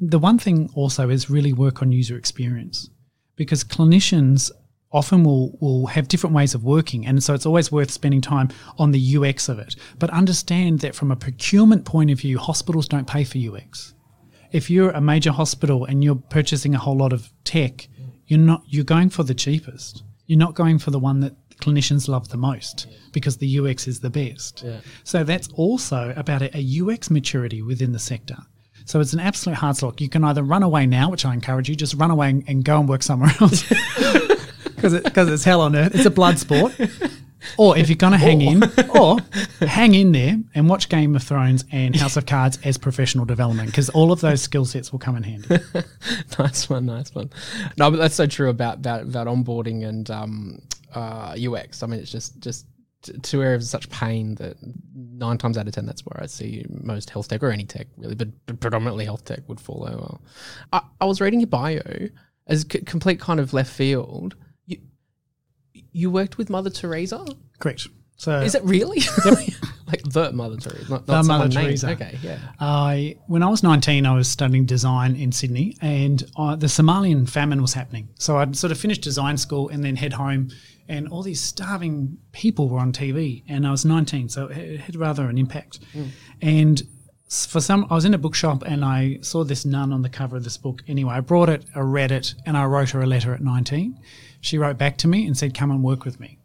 The 0.00 0.18
one 0.18 0.38
thing 0.38 0.68
also 0.74 1.08
is 1.10 1.30
really 1.30 1.52
work 1.52 1.80
on 1.80 1.92
user 1.92 2.16
experience 2.16 2.90
because 3.36 3.64
clinicians 3.64 4.50
often 4.90 5.24
will, 5.24 5.56
will 5.60 5.86
have 5.86 6.08
different 6.08 6.36
ways 6.36 6.54
of 6.54 6.64
working. 6.64 7.06
And 7.06 7.22
so 7.22 7.32
it's 7.32 7.46
always 7.46 7.72
worth 7.72 7.90
spending 7.90 8.20
time 8.20 8.50
on 8.78 8.90
the 8.90 9.16
UX 9.16 9.48
of 9.48 9.58
it. 9.58 9.76
But 9.98 10.10
understand 10.10 10.80
that 10.80 10.94
from 10.94 11.10
a 11.10 11.16
procurement 11.16 11.86
point 11.86 12.10
of 12.10 12.20
view, 12.20 12.38
hospitals 12.38 12.88
don't 12.88 13.06
pay 13.06 13.24
for 13.24 13.38
UX 13.38 13.94
if 14.52 14.68
you're 14.68 14.90
a 14.90 15.00
major 15.00 15.32
hospital 15.32 15.84
and 15.86 16.04
you're 16.04 16.14
purchasing 16.14 16.74
a 16.74 16.78
whole 16.78 16.96
lot 16.96 17.12
of 17.12 17.32
tech, 17.44 17.88
you're 18.26 18.38
not 18.38 18.62
you're 18.66 18.84
going 18.84 19.10
for 19.10 19.22
the 19.22 19.34
cheapest. 19.34 20.04
You're 20.26 20.38
not 20.38 20.54
going 20.54 20.78
for 20.78 20.90
the 20.90 20.98
one 20.98 21.20
that 21.20 21.34
clinicians 21.62 22.08
love 22.08 22.28
the 22.28 22.36
most 22.36 22.86
because 23.12 23.36
the 23.36 23.58
UX 23.58 23.86
is 23.86 24.00
the 24.00 24.10
best. 24.10 24.62
Yeah. 24.64 24.80
So 25.04 25.24
that's 25.24 25.48
also 25.54 26.12
about 26.16 26.42
a, 26.42 26.50
a 26.56 26.80
UX 26.82 27.10
maturity 27.10 27.62
within 27.62 27.92
the 27.92 27.98
sector. 27.98 28.36
So 28.84 29.00
it's 29.00 29.12
an 29.12 29.20
absolute 29.20 29.56
hard 29.56 29.76
slog. 29.76 30.00
You 30.00 30.08
can 30.08 30.24
either 30.24 30.42
run 30.42 30.62
away 30.62 30.86
now, 30.86 31.10
which 31.10 31.24
I 31.24 31.32
encourage 31.32 31.68
you, 31.68 31.76
just 31.76 31.94
run 31.94 32.10
away 32.10 32.30
and, 32.30 32.44
and 32.48 32.64
go 32.64 32.78
and 32.80 32.88
work 32.88 33.02
somewhere 33.02 33.30
else 33.40 33.62
because 34.64 34.94
it, 34.94 35.16
it's 35.16 35.44
hell 35.44 35.60
on 35.60 35.76
earth. 35.76 35.94
It's 35.94 36.06
a 36.06 36.10
blood 36.10 36.38
sport. 36.38 36.76
Or 37.58 37.76
if 37.76 37.88
you're 37.88 37.96
going 37.96 38.12
to 38.12 38.18
hang 38.18 38.40
in, 38.40 38.62
or 38.94 39.18
hang 39.60 39.94
in 39.94 40.12
there 40.12 40.38
and 40.54 40.68
watch 40.68 40.88
Game 40.88 41.16
of 41.16 41.22
Thrones 41.22 41.64
and 41.72 41.94
House 41.96 42.16
of 42.16 42.24
Cards 42.24 42.58
as 42.64 42.78
professional 42.78 43.24
development, 43.24 43.68
because 43.68 43.88
all 43.90 44.12
of 44.12 44.20
those 44.20 44.42
skill 44.42 44.64
sets 44.64 44.92
will 44.92 45.00
come 45.00 45.16
in 45.16 45.24
handy. 45.24 45.58
nice 46.38 46.70
one, 46.70 46.86
nice 46.86 47.14
one. 47.14 47.30
No, 47.76 47.90
but 47.90 47.96
that's 47.96 48.14
so 48.14 48.26
true 48.26 48.48
about 48.48 48.76
about, 48.76 49.02
about 49.02 49.26
onboarding 49.26 49.86
and 49.86 50.10
um, 50.10 50.62
uh, 50.94 51.36
UX. 51.38 51.82
I 51.82 51.86
mean, 51.86 52.00
it's 52.00 52.10
just 52.10 52.38
just 52.40 52.66
two 53.22 53.42
areas 53.42 53.64
of 53.64 53.68
such 53.68 53.90
pain 53.90 54.36
that 54.36 54.56
nine 54.94 55.38
times 55.38 55.58
out 55.58 55.66
of 55.66 55.74
ten, 55.74 55.86
that's 55.86 56.04
where 56.06 56.22
I 56.22 56.26
see 56.26 56.64
most 56.68 57.10
health 57.10 57.28
tech 57.28 57.42
or 57.42 57.50
any 57.50 57.64
tech 57.64 57.88
really, 57.96 58.14
but, 58.14 58.28
but 58.46 58.60
predominantly 58.60 59.04
health 59.04 59.24
tech 59.24 59.40
would 59.48 59.60
fall 59.60 59.88
over. 59.88 60.18
I, 60.72 60.82
I 61.00 61.04
was 61.06 61.20
reading 61.20 61.40
your 61.40 61.48
bio 61.48 61.80
as 62.46 62.62
c- 62.70 62.80
complete 62.80 63.20
kind 63.20 63.40
of 63.40 63.52
left 63.52 63.72
field. 63.72 64.36
You 64.66 64.78
you 65.72 66.10
worked 66.10 66.38
with 66.38 66.48
Mother 66.50 66.70
Teresa? 66.70 67.26
Correct. 67.58 67.88
So 68.16 68.40
Is 68.40 68.54
it 68.54 68.62
really? 68.62 69.00
like 69.92 70.02
the 70.02 70.32
Mother 70.32 70.56
Teresa, 70.56 70.90
not, 70.90 71.06
The 71.06 71.12
not 71.12 71.26
Mother 71.26 71.50
someone 71.50 71.70
named. 71.70 71.84
Okay, 71.84 72.18
yeah. 72.22 72.38
I, 72.58 73.16
when 73.26 73.42
I 73.42 73.48
was 73.48 73.62
19, 73.62 74.06
I 74.06 74.14
was 74.14 74.28
studying 74.28 74.64
design 74.64 75.14
in 75.16 75.30
Sydney, 75.32 75.76
and 75.80 76.20
the 76.20 76.66
Somalian 76.66 77.28
famine 77.28 77.60
was 77.60 77.74
happening. 77.74 78.08
So 78.18 78.38
I'd 78.38 78.56
sort 78.56 78.72
of 78.72 78.78
finished 78.78 79.02
design 79.02 79.36
school 79.36 79.68
and 79.68 79.84
then 79.84 79.96
head 79.96 80.14
home, 80.14 80.50
and 80.88 81.08
all 81.08 81.22
these 81.22 81.40
starving 81.40 82.18
people 82.32 82.68
were 82.68 82.78
on 82.78 82.92
TV. 82.92 83.44
And 83.48 83.66
I 83.66 83.70
was 83.70 83.84
19, 83.84 84.28
so 84.28 84.46
it 84.46 84.80
had 84.80 84.96
rather 84.96 85.28
an 85.28 85.38
impact. 85.38 85.80
Hmm. 85.92 86.06
And 86.40 86.82
for 87.28 87.60
some, 87.60 87.86
I 87.90 87.94
was 87.94 88.04
in 88.04 88.14
a 88.14 88.18
bookshop 88.18 88.62
and 88.66 88.84
I 88.84 89.18
saw 89.22 89.42
this 89.42 89.64
nun 89.64 89.92
on 89.92 90.02
the 90.02 90.10
cover 90.10 90.36
of 90.36 90.44
this 90.44 90.58
book. 90.58 90.82
Anyway, 90.86 91.14
I 91.14 91.20
brought 91.20 91.48
it, 91.48 91.64
I 91.74 91.80
read 91.80 92.12
it, 92.12 92.34
and 92.44 92.56
I 92.56 92.64
wrote 92.66 92.90
her 92.90 93.00
a 93.00 93.06
letter 93.06 93.32
at 93.32 93.40
19. 93.40 93.98
She 94.40 94.58
wrote 94.58 94.76
back 94.76 94.98
to 94.98 95.08
me 95.08 95.26
and 95.26 95.36
said, 95.36 95.54
"Come 95.54 95.70
and 95.70 95.82
work 95.82 96.04
with 96.04 96.20
me." 96.20 96.38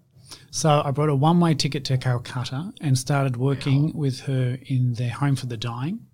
So 0.58 0.82
I 0.84 0.90
brought 0.90 1.10
a 1.10 1.16
one 1.16 1.40
way 1.40 1.54
ticket 1.54 1.86
to 1.86 2.00
Calcutta 2.00 2.74
and 2.82 2.98
started 2.98 3.38
working 3.38 3.96
with 3.96 4.22
her 4.22 4.58
in 4.66 4.94
their 4.94 5.12
home 5.12 5.36
for 5.36 5.46
the 5.46 5.56
dying. 5.56 6.08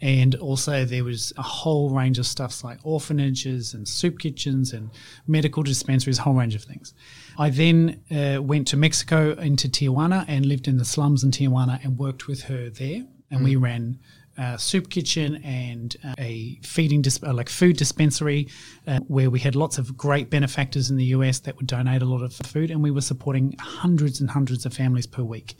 And 0.00 0.34
also, 0.36 0.86
there 0.86 1.04
was 1.04 1.34
a 1.36 1.42
whole 1.42 1.90
range 1.90 2.18
of 2.18 2.26
stuffs 2.26 2.64
like 2.64 2.78
orphanages 2.82 3.74
and 3.74 3.86
soup 3.86 4.20
kitchens 4.20 4.72
and 4.72 4.88
medical 5.26 5.62
dispensaries, 5.62 6.18
a 6.18 6.22
whole 6.22 6.32
range 6.32 6.54
of 6.54 6.64
things. 6.64 6.94
I 7.38 7.50
then 7.50 8.00
uh, 8.10 8.42
went 8.42 8.68
to 8.68 8.78
Mexico 8.78 9.32
into 9.32 9.68
Tijuana 9.68 10.24
and 10.28 10.46
lived 10.46 10.66
in 10.66 10.78
the 10.78 10.86
slums 10.86 11.22
in 11.22 11.30
Tijuana 11.30 11.84
and 11.84 11.98
worked 11.98 12.26
with 12.26 12.44
her 12.44 12.70
there. 12.70 13.04
And 13.34 13.44
we 13.44 13.56
ran 13.56 13.98
a 14.36 14.58
soup 14.58 14.90
kitchen 14.90 15.36
and 15.44 15.96
uh, 16.04 16.14
a 16.18 16.58
feeding 16.62 17.02
dis- 17.02 17.22
uh, 17.22 17.32
like 17.32 17.48
food 17.48 17.76
dispensary 17.76 18.48
uh, 18.86 18.98
where 19.06 19.30
we 19.30 19.38
had 19.38 19.54
lots 19.54 19.78
of 19.78 19.96
great 19.96 20.30
benefactors 20.30 20.90
in 20.90 20.96
the 20.96 21.04
US 21.06 21.38
that 21.40 21.56
would 21.56 21.66
donate 21.66 22.02
a 22.02 22.04
lot 22.04 22.22
of 22.22 22.34
food 22.34 22.70
and 22.70 22.82
we 22.82 22.90
were 22.90 23.00
supporting 23.00 23.54
hundreds 23.58 24.20
and 24.20 24.30
hundreds 24.30 24.66
of 24.66 24.74
families 24.74 25.06
per 25.06 25.22
week 25.22 25.56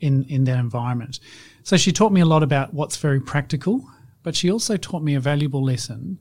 in 0.00 0.24
in 0.24 0.44
that 0.44 0.58
environment. 0.58 1.20
So 1.62 1.76
she 1.76 1.92
taught 1.92 2.12
me 2.12 2.20
a 2.20 2.26
lot 2.26 2.42
about 2.42 2.74
what's 2.74 2.96
very 2.96 3.20
practical, 3.20 3.88
but 4.22 4.36
she 4.36 4.50
also 4.50 4.76
taught 4.76 5.02
me 5.02 5.14
a 5.14 5.20
valuable 5.20 5.64
lesson 5.64 6.18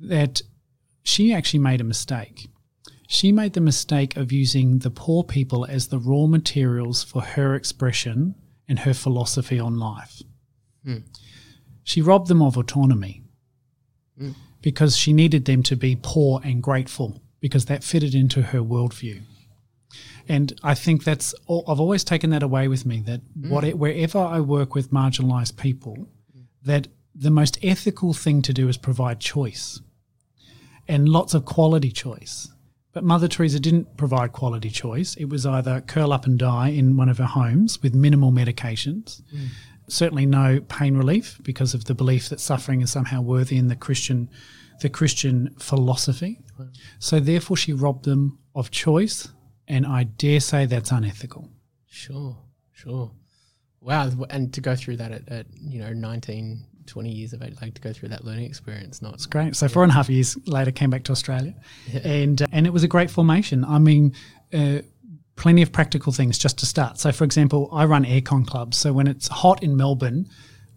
that 0.00 0.42
she 1.02 1.32
actually 1.32 1.60
made 1.60 1.80
a 1.80 1.84
mistake. 1.84 2.48
She 3.06 3.32
made 3.32 3.52
the 3.52 3.60
mistake 3.60 4.16
of 4.16 4.32
using 4.32 4.78
the 4.78 4.90
poor 4.90 5.22
people 5.22 5.66
as 5.66 5.88
the 5.88 5.98
raw 5.98 6.26
materials 6.26 7.04
for 7.04 7.20
her 7.20 7.54
expression 7.54 8.34
and 8.66 8.80
her 8.80 8.94
philosophy 8.94 9.60
on 9.60 9.78
life. 9.78 10.22
Hmm. 10.84 10.98
She 11.82 12.00
robbed 12.00 12.28
them 12.28 12.42
of 12.42 12.56
autonomy 12.56 13.22
hmm. 14.18 14.32
because 14.62 14.96
she 14.96 15.12
needed 15.12 15.44
them 15.44 15.62
to 15.64 15.76
be 15.76 15.98
poor 16.00 16.40
and 16.44 16.62
grateful 16.62 17.20
because 17.40 17.66
that 17.66 17.84
fitted 17.84 18.14
into 18.14 18.42
her 18.42 18.60
worldview. 18.60 19.22
And 20.28 20.58
I 20.62 20.74
think 20.74 21.04
that's 21.04 21.34
all, 21.46 21.64
I've 21.68 21.80
always 21.80 22.02
taken 22.02 22.30
that 22.30 22.42
away 22.42 22.68
with 22.68 22.86
me 22.86 23.00
that 23.02 23.20
hmm. 23.20 23.50
what, 23.50 23.64
wherever 23.74 24.18
I 24.18 24.40
work 24.40 24.74
with 24.74 24.90
marginalized 24.90 25.56
people, 25.56 26.08
that 26.64 26.88
the 27.14 27.30
most 27.30 27.58
ethical 27.62 28.12
thing 28.12 28.42
to 28.42 28.52
do 28.52 28.68
is 28.68 28.76
provide 28.76 29.20
choice 29.20 29.80
and 30.88 31.08
lots 31.08 31.34
of 31.34 31.44
quality 31.44 31.90
choice. 31.90 32.48
But 32.92 33.04
Mother 33.04 33.28
Teresa 33.28 33.58
didn't 33.58 33.96
provide 33.96 34.32
quality 34.32 34.70
choice. 34.70 35.16
It 35.16 35.28
was 35.28 35.44
either 35.44 35.80
curl 35.80 36.12
up 36.12 36.26
and 36.26 36.38
die 36.38 36.68
in 36.68 36.96
one 36.96 37.08
of 37.08 37.18
her 37.18 37.24
homes 37.24 37.82
with 37.82 37.94
minimal 37.94 38.30
medications, 38.30 39.20
certainly 39.88 40.26
no 40.26 40.60
pain 40.60 40.96
relief 40.96 41.38
because 41.42 41.74
of 41.74 41.84
the 41.84 41.94
belief 41.94 42.28
that 42.28 42.40
suffering 42.40 42.80
is 42.80 42.90
somehow 42.90 43.20
worthy 43.20 43.56
in 43.56 43.68
the 43.68 43.76
Christian, 43.76 44.30
the 44.80 44.88
Christian 44.88 45.54
philosophy. 45.58 46.40
So 46.98 47.20
therefore, 47.20 47.56
she 47.56 47.72
robbed 47.72 48.04
them 48.04 48.38
of 48.54 48.70
choice, 48.70 49.28
and 49.68 49.86
I 49.86 50.04
dare 50.04 50.40
say 50.40 50.66
that's 50.66 50.90
unethical. 50.90 51.50
Sure, 51.86 52.36
sure. 52.72 53.12
Wow, 53.80 54.10
and 54.30 54.52
to 54.54 54.60
go 54.60 54.74
through 54.74 54.96
that 54.98 55.12
at, 55.12 55.28
at 55.28 55.46
you 55.60 55.78
know 55.80 55.92
19, 55.92 56.64
20 56.86 57.10
years 57.10 57.32
of 57.34 57.42
age, 57.42 57.54
like 57.60 57.74
to 57.74 57.80
go 57.82 57.92
through 57.92 58.08
that 58.10 58.24
learning 58.24 58.46
experience, 58.46 59.02
not 59.02 59.14
It's 59.14 59.26
great. 59.26 59.54
So 59.56 59.68
four 59.68 59.82
and 59.82 59.92
a 59.92 59.94
half 59.94 60.08
years 60.08 60.36
later, 60.46 60.70
came 60.70 60.90
back 60.90 61.04
to 61.04 61.12
Australia, 61.12 61.54
and 62.02 62.40
uh, 62.40 62.46
and 62.52 62.66
it 62.66 62.72
was 62.72 62.82
a 62.82 62.88
great 62.88 63.10
formation. 63.10 63.64
I 63.64 63.78
mean, 63.78 64.14
uh, 64.54 64.78
plenty 65.36 65.62
of 65.62 65.72
practical 65.72 66.12
things 66.12 66.38
just 66.38 66.58
to 66.58 66.66
start. 66.66 66.98
So, 66.98 67.12
for 67.12 67.24
example, 67.24 67.68
I 67.72 67.84
run 67.84 68.04
aircon 68.04 68.46
clubs. 68.46 68.76
So 68.78 68.92
when 68.92 69.06
it's 69.06 69.28
hot 69.28 69.62
in 69.62 69.76
Melbourne, 69.76 70.28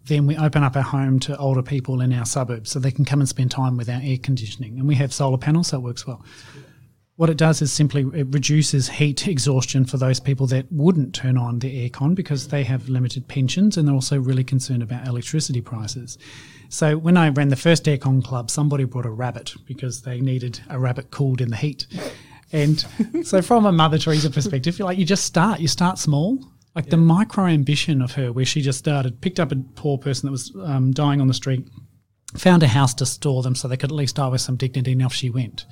then 0.06 0.26
we 0.26 0.36
open 0.36 0.62
up 0.62 0.74
our 0.76 0.82
home 0.82 1.20
to 1.20 1.36
older 1.36 1.62
people 1.62 2.00
in 2.00 2.12
our 2.12 2.24
suburbs, 2.24 2.70
so 2.70 2.78
they 2.78 2.90
can 2.90 3.04
come 3.04 3.20
and 3.20 3.28
spend 3.28 3.50
time 3.50 3.76
with 3.76 3.88
our 3.88 4.00
air 4.02 4.16
conditioning, 4.16 4.78
and 4.78 4.88
we 4.88 4.94
have 4.94 5.12
solar 5.12 5.38
panels, 5.38 5.68
so 5.68 5.76
it 5.76 5.82
works 5.82 6.06
well. 6.06 6.24
What 7.16 7.30
it 7.30 7.36
does 7.36 7.60
is 7.60 7.72
simply 7.72 8.06
it 8.14 8.28
reduces 8.30 8.88
heat 8.88 9.26
exhaustion 9.26 9.84
for 9.84 9.96
those 9.96 10.20
people 10.20 10.46
that 10.46 10.70
wouldn't 10.70 11.16
turn 11.16 11.36
on 11.36 11.58
the 11.58 11.90
aircon 11.90 12.14
because 12.14 12.46
they 12.46 12.62
have 12.62 12.88
limited 12.88 13.26
pensions 13.26 13.76
and 13.76 13.88
they're 13.88 13.94
also 13.94 14.20
really 14.20 14.44
concerned 14.44 14.84
about 14.84 15.04
electricity 15.04 15.60
prices. 15.60 16.16
So 16.68 16.96
when 16.96 17.16
I 17.16 17.30
ran 17.30 17.48
the 17.48 17.56
first 17.56 17.86
aircon 17.86 18.22
club, 18.22 18.50
somebody 18.50 18.84
brought 18.84 19.04
a 19.04 19.10
rabbit 19.10 19.54
because 19.66 20.02
they 20.02 20.20
needed 20.20 20.60
a 20.70 20.78
rabbit 20.78 21.10
cooled 21.10 21.40
in 21.40 21.50
the 21.50 21.56
heat. 21.56 21.88
And 22.52 22.84
so 23.24 23.42
from 23.42 23.66
a 23.66 23.72
Mother 23.72 23.98
Teresa 23.98 24.30
perspective, 24.30 24.78
you're 24.78 24.86
like 24.86 24.98
you 24.98 25.04
just 25.04 25.24
start, 25.24 25.60
you 25.60 25.68
start 25.68 25.98
small. 25.98 26.38
Like 26.74 26.90
the 26.90 26.96
micro 26.96 27.46
ambition 27.46 28.00
of 28.00 28.12
her, 28.12 28.32
where 28.32 28.44
she 28.44 28.60
just 28.60 28.78
started, 28.78 29.20
picked 29.20 29.40
up 29.40 29.50
a 29.50 29.56
poor 29.74 29.98
person 29.98 30.26
that 30.26 30.30
was 30.30 30.52
um, 30.62 30.92
dying 30.92 31.20
on 31.20 31.26
the 31.26 31.34
street, 31.34 31.66
found 32.36 32.62
a 32.62 32.68
house 32.68 32.94
to 32.94 33.06
store 33.06 33.42
them 33.42 33.54
so 33.54 33.66
they 33.66 33.76
could 33.76 33.90
at 33.90 33.96
least 33.96 34.16
die 34.16 34.28
with 34.28 34.40
some 34.40 34.56
dignity 34.56 34.92
and 34.92 35.02
off 35.02 35.12
she 35.12 35.28
went. 35.28 35.64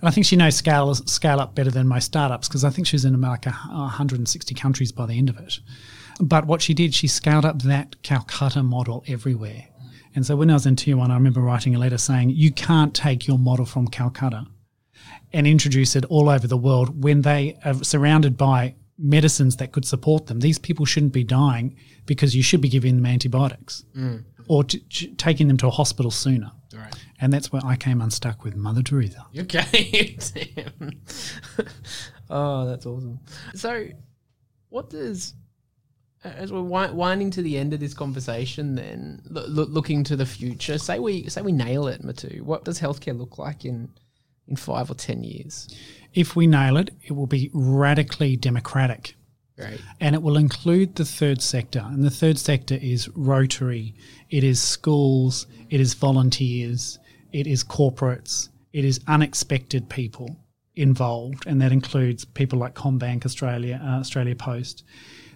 And 0.00 0.08
I 0.08 0.12
think 0.12 0.24
she 0.24 0.36
knows 0.36 0.54
scale 0.54 0.94
scale 0.94 1.40
up 1.40 1.54
better 1.54 1.70
than 1.70 1.88
most 1.88 2.04
startups 2.04 2.48
because 2.48 2.64
I 2.64 2.70
think 2.70 2.86
she 2.86 2.94
was 2.94 3.04
in 3.04 3.20
like 3.20 3.46
160 3.46 4.54
countries 4.54 4.92
by 4.92 5.06
the 5.06 5.18
end 5.18 5.30
of 5.30 5.38
it. 5.38 5.58
But 6.20 6.46
what 6.46 6.62
she 6.62 6.74
did, 6.74 6.94
she 6.94 7.08
scaled 7.08 7.44
up 7.44 7.62
that 7.62 8.00
Calcutta 8.02 8.62
model 8.62 9.02
everywhere. 9.08 9.64
And 10.14 10.26
so 10.26 10.36
when 10.36 10.50
I 10.50 10.54
was 10.54 10.66
in 10.66 10.76
Tijuana, 10.76 11.10
I 11.10 11.14
remember 11.14 11.40
writing 11.40 11.74
a 11.74 11.78
letter 11.78 11.98
saying, 11.98 12.30
you 12.30 12.52
can't 12.52 12.94
take 12.94 13.26
your 13.26 13.38
model 13.38 13.64
from 13.64 13.88
Calcutta 13.88 14.46
and 15.32 15.46
introduce 15.46 15.96
it 15.96 16.04
all 16.06 16.28
over 16.28 16.46
the 16.46 16.56
world 16.56 17.02
when 17.02 17.22
they 17.22 17.58
are 17.64 17.74
surrounded 17.82 18.36
by 18.36 18.74
medicines 18.98 19.56
that 19.56 19.72
could 19.72 19.84
support 19.84 20.26
them. 20.26 20.40
These 20.40 20.58
people 20.58 20.84
shouldn't 20.86 21.12
be 21.12 21.24
dying 21.24 21.76
because 22.06 22.36
you 22.36 22.42
should 22.42 22.60
be 22.60 22.68
giving 22.68 22.96
them 22.96 23.06
antibiotics 23.06 23.84
or 24.48 24.64
t- 24.64 24.80
t- 24.90 25.14
taking 25.14 25.48
them 25.48 25.56
to 25.58 25.66
a 25.68 25.70
hospital 25.70 26.10
sooner. 26.10 26.52
right. 26.74 26.94
And 27.20 27.32
that's 27.32 27.52
where 27.52 27.62
I 27.64 27.76
came 27.76 28.00
unstuck 28.00 28.42
with 28.44 28.56
Mother 28.56 28.82
Teresa. 28.82 29.26
Okay. 29.38 30.16
Damn. 30.34 30.90
oh, 32.30 32.66
that's 32.66 32.84
awesome. 32.84 33.20
So, 33.54 33.86
what 34.68 34.90
does 34.90 35.34
as 36.24 36.52
we're 36.52 36.58
wi- 36.58 36.90
winding 36.92 37.30
to 37.32 37.42
the 37.42 37.58
end 37.58 37.72
of 37.72 37.80
this 37.80 37.94
conversation, 37.94 38.74
then 38.74 39.20
lo- 39.28 39.46
lo- 39.48 39.66
looking 39.68 40.04
to 40.04 40.16
the 40.16 40.26
future, 40.26 40.78
say 40.78 40.98
we 40.98 41.28
say 41.28 41.42
we 41.42 41.52
nail 41.52 41.88
it, 41.88 42.02
Matiu. 42.02 42.42
What 42.42 42.64
does 42.64 42.80
healthcare 42.80 43.16
look 43.16 43.38
like 43.38 43.64
in 43.64 43.88
in 44.46 44.56
five 44.56 44.90
or 44.90 44.94
ten 44.94 45.22
years? 45.24 45.68
If 46.14 46.36
we 46.36 46.46
nail 46.46 46.76
it, 46.76 46.90
it 47.02 47.12
will 47.12 47.26
be 47.26 47.50
radically 47.52 48.36
democratic. 48.36 49.14
Great. 49.56 49.80
and 50.00 50.14
it 50.14 50.22
will 50.22 50.38
include 50.38 50.96
the 50.96 51.04
third 51.04 51.42
sector. 51.42 51.84
And 51.84 52.02
the 52.02 52.10
third 52.10 52.38
sector 52.38 52.78
is 52.80 53.08
Rotary, 53.10 53.94
it 54.30 54.44
is 54.44 54.60
schools, 54.62 55.46
it 55.68 55.78
is 55.78 55.92
volunteers, 55.94 56.98
it 57.32 57.46
is 57.46 57.62
corporates, 57.62 58.48
it 58.72 58.84
is 58.84 59.00
unexpected 59.06 59.90
people 59.90 60.36
involved, 60.74 61.46
and 61.46 61.60
that 61.60 61.70
includes 61.70 62.24
people 62.24 62.58
like 62.58 62.74
CommBank 62.74 63.26
Australia, 63.26 63.78
uh, 63.84 63.98
Australia 64.00 64.34
Post, 64.34 64.84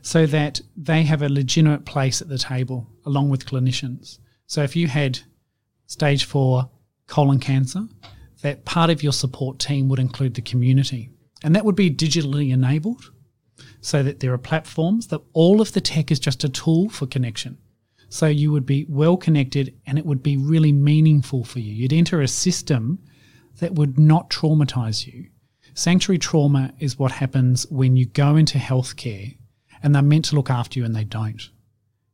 so 0.00 0.24
that 0.26 0.62
they 0.76 1.02
have 1.02 1.20
a 1.20 1.28
legitimate 1.28 1.84
place 1.84 2.22
at 2.22 2.28
the 2.28 2.38
table 2.38 2.86
along 3.04 3.28
with 3.28 3.44
clinicians. 3.44 4.18
So 4.46 4.62
if 4.62 4.74
you 4.74 4.86
had 4.88 5.20
stage 5.86 6.24
four 6.24 6.70
colon 7.06 7.38
cancer, 7.38 7.86
that 8.42 8.64
part 8.64 8.90
of 8.90 9.02
your 9.02 9.12
support 9.12 9.58
team 9.58 9.88
would 9.88 9.98
include 9.98 10.34
the 10.34 10.42
community. 10.42 11.10
And 11.42 11.54
that 11.54 11.64
would 11.64 11.76
be 11.76 11.90
digitally 11.90 12.52
enabled 12.52 13.10
so 13.80 14.02
that 14.02 14.20
there 14.20 14.32
are 14.32 14.38
platforms 14.38 15.08
that 15.08 15.20
all 15.32 15.60
of 15.60 15.72
the 15.72 15.80
tech 15.80 16.10
is 16.10 16.18
just 16.18 16.44
a 16.44 16.48
tool 16.48 16.88
for 16.88 17.06
connection. 17.06 17.58
So 18.08 18.26
you 18.26 18.52
would 18.52 18.66
be 18.66 18.86
well 18.88 19.16
connected 19.16 19.74
and 19.86 19.98
it 19.98 20.06
would 20.06 20.22
be 20.22 20.36
really 20.36 20.72
meaningful 20.72 21.44
for 21.44 21.58
you. 21.60 21.72
You'd 21.72 21.92
enter 21.92 22.20
a 22.20 22.28
system 22.28 22.98
that 23.58 23.74
would 23.74 23.98
not 23.98 24.30
traumatize 24.30 25.06
you. 25.06 25.26
Sanctuary 25.74 26.18
trauma 26.18 26.72
is 26.78 26.98
what 26.98 27.12
happens 27.12 27.66
when 27.70 27.96
you 27.96 28.06
go 28.06 28.36
into 28.36 28.58
healthcare 28.58 29.36
and 29.82 29.94
they're 29.94 30.02
meant 30.02 30.24
to 30.26 30.36
look 30.36 30.50
after 30.50 30.78
you 30.78 30.84
and 30.84 30.94
they 30.94 31.04
don't. 31.04 31.50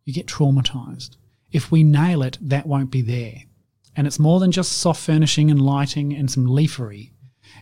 You 0.04 0.12
get 0.12 0.26
traumatized. 0.26 1.16
If 1.52 1.70
we 1.70 1.84
nail 1.84 2.22
it, 2.22 2.38
that 2.40 2.66
won't 2.66 2.90
be 2.90 3.02
there. 3.02 3.44
And 3.96 4.06
it's 4.06 4.18
more 4.18 4.40
than 4.40 4.52
just 4.52 4.78
soft 4.78 5.02
furnishing 5.02 5.50
and 5.50 5.60
lighting 5.60 6.14
and 6.14 6.30
some 6.30 6.46
leafery. 6.46 7.12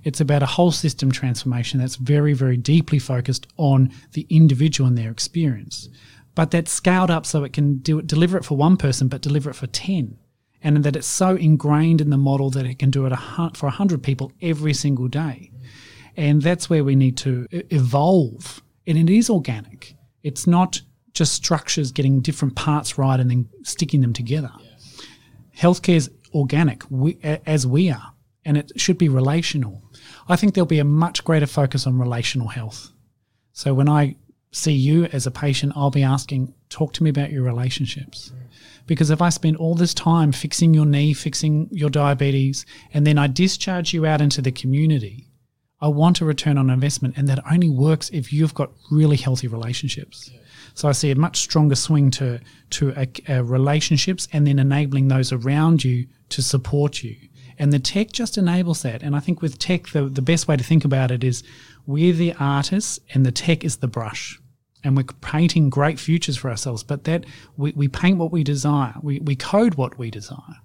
It's 0.05 0.21
about 0.21 0.43
a 0.43 0.47
whole 0.47 0.71
system 0.71 1.11
transformation 1.11 1.81
that's 1.81 1.97
very, 1.97 2.33
very 2.33 2.57
deeply 2.57 2.99
focused 2.99 3.47
on 3.57 3.91
the 4.13 4.27
individual 4.31 4.89
and 4.89 4.97
their 4.97 5.11
experience. 5.11 5.89
But 6.35 6.51
that's 6.51 6.73
scaled 6.73 7.11
up 7.11 7.27
so 7.27 7.45
it 7.45 7.53
can 7.53 7.79
do 7.79 7.99
it, 7.99 8.07
deliver 8.07 8.39
it 8.39 8.45
for 8.45 8.57
one 8.57 8.77
person, 8.77 9.09
but 9.09 9.21
deliver 9.21 9.51
it 9.51 9.57
for 9.57 9.67
10. 9.67 10.17
And 10.63 10.85
that 10.85 10.97
it's 10.97 11.07
so 11.07 11.37
ingrained 11.37 12.01
in 12.01 12.11
the 12.11 12.19
model 12.19 12.51
that 12.51 12.67
it 12.67 12.79
can 12.79 12.91
do 12.91 13.07
it 13.07 13.13
a, 13.13 13.51
for 13.55 13.67
100 13.67 14.03
people 14.03 14.33
every 14.41 14.75
single 14.75 15.09
day. 15.09 15.51
And 16.17 16.43
that's 16.43 16.69
where 16.69 16.85
we 16.85 16.95
need 16.97 17.17
to 17.19 17.47
evolve. 17.51 18.63
And 18.87 18.99
it 18.99 19.11
is 19.11 19.31
organic. 19.31 19.95
It's 20.23 20.47
not 20.47 20.81
just 21.13 21.35
structures 21.35 21.93
getting 21.93 22.21
different 22.21 22.57
parts 22.57 22.99
right 22.99 23.19
and 23.19 23.31
then 23.31 23.49
sticking 23.63 24.01
them 24.01 24.13
together. 24.13 24.53
Healthcare 25.57 25.97
is 25.97 26.11
organic, 26.35 26.83
we, 26.91 27.19
as 27.23 27.67
we 27.67 27.91
are, 27.91 28.13
and 28.45 28.57
it 28.57 28.73
should 28.77 28.99
be 28.99 29.09
relational. 29.09 29.83
I 30.29 30.37
think 30.37 30.55
there'll 30.55 30.67
be 30.67 30.79
a 30.79 30.85
much 30.85 31.25
greater 31.25 31.47
focus 31.47 31.87
on 31.87 31.99
relational 31.99 32.49
health. 32.49 32.91
So 33.53 33.75
when 33.75 33.89
I 33.89 34.17
see 34.53 34.73
you 34.73 35.05
as 35.07 35.27
a 35.27 35.31
patient, 35.31 35.73
I'll 35.77 35.91
be 35.91 36.03
asking, 36.03 36.55
talk 36.69 36.93
to 36.95 37.03
me 37.03 37.11
about 37.11 37.31
your 37.31 37.43
relationships. 37.43 38.33
Because 38.87 39.11
if 39.11 39.23
I 39.23 39.29
spend 39.29 39.57
all 39.57 39.75
this 39.75 39.95
time 39.95 40.33
fixing 40.33 40.75
your 40.75 40.87
knee, 40.87 41.13
fixing 41.13 41.69
your 41.71 41.91
diabetes, 41.91 42.67
and 42.93 43.07
then 43.07 43.19
I 43.19 43.27
discharge 43.29 43.93
you 43.93 44.07
out 44.07 44.21
into 44.21 44.43
the 44.43 44.51
community, 44.51 45.29
I 45.81 45.89
want 45.89 46.21
a 46.21 46.25
return 46.25 46.59
on 46.59 46.71
investment. 46.71 47.17
And 47.17 47.29
that 47.29 47.45
only 47.51 47.71
works 47.71 48.11
if 48.11 48.33
you've 48.33 48.55
got 48.55 48.73
really 48.91 49.17
healthy 49.17 49.47
relationships. 49.47 50.31
So 50.75 50.89
I 50.89 50.93
see 50.93 51.11
a 51.11 51.17
much 51.17 51.39
stronger 51.39 51.75
swing 51.75 52.11
to, 52.13 52.41
to 52.71 52.95
relationships 53.43 54.29
and 54.33 54.47
then 54.47 54.59
enabling 54.59 55.09
those 55.09 55.33
around 55.33 55.85
you 55.85 56.07
to 56.31 56.43
support 56.43 57.03
you. 57.03 57.17
And 57.59 57.73
the 57.73 57.79
tech 57.79 58.13
just 58.13 58.39
enables 58.39 58.83
that. 58.83 59.03
And 59.03 59.15
I 59.15 59.21
think 59.21 59.43
with 59.43 59.59
tech, 59.59 59.89
the, 59.89 60.05
the 60.05 60.23
best 60.23 60.49
way 60.49 60.57
to 60.57 60.65
think 60.65 60.85
about 60.85 61.11
it 61.11 61.23
is 61.23 61.43
we're 61.87 62.15
the 62.15 62.33
artists 62.41 62.99
and 63.13 63.27
the 63.27 63.33
tech 63.33 63.65
is 63.65 63.77
the 63.77 63.87
brush. 63.87 64.41
And 64.83 64.97
we're 64.97 65.05
painting 65.21 65.69
great 65.69 66.01
futures 66.01 66.39
for 66.39 66.49
ourselves, 66.49 66.83
but 66.83 67.05
that 67.05 67.27
we, 67.59 67.73
we 67.73 67.87
paint 67.87 68.17
what 68.17 68.33
we 68.33 68.43
desire, 68.43 68.95
we, 69.03 69.21
we 69.21 69.37
code 69.37 69.75
what 69.75 69.99
we 69.99 70.11
desire. 70.11 70.57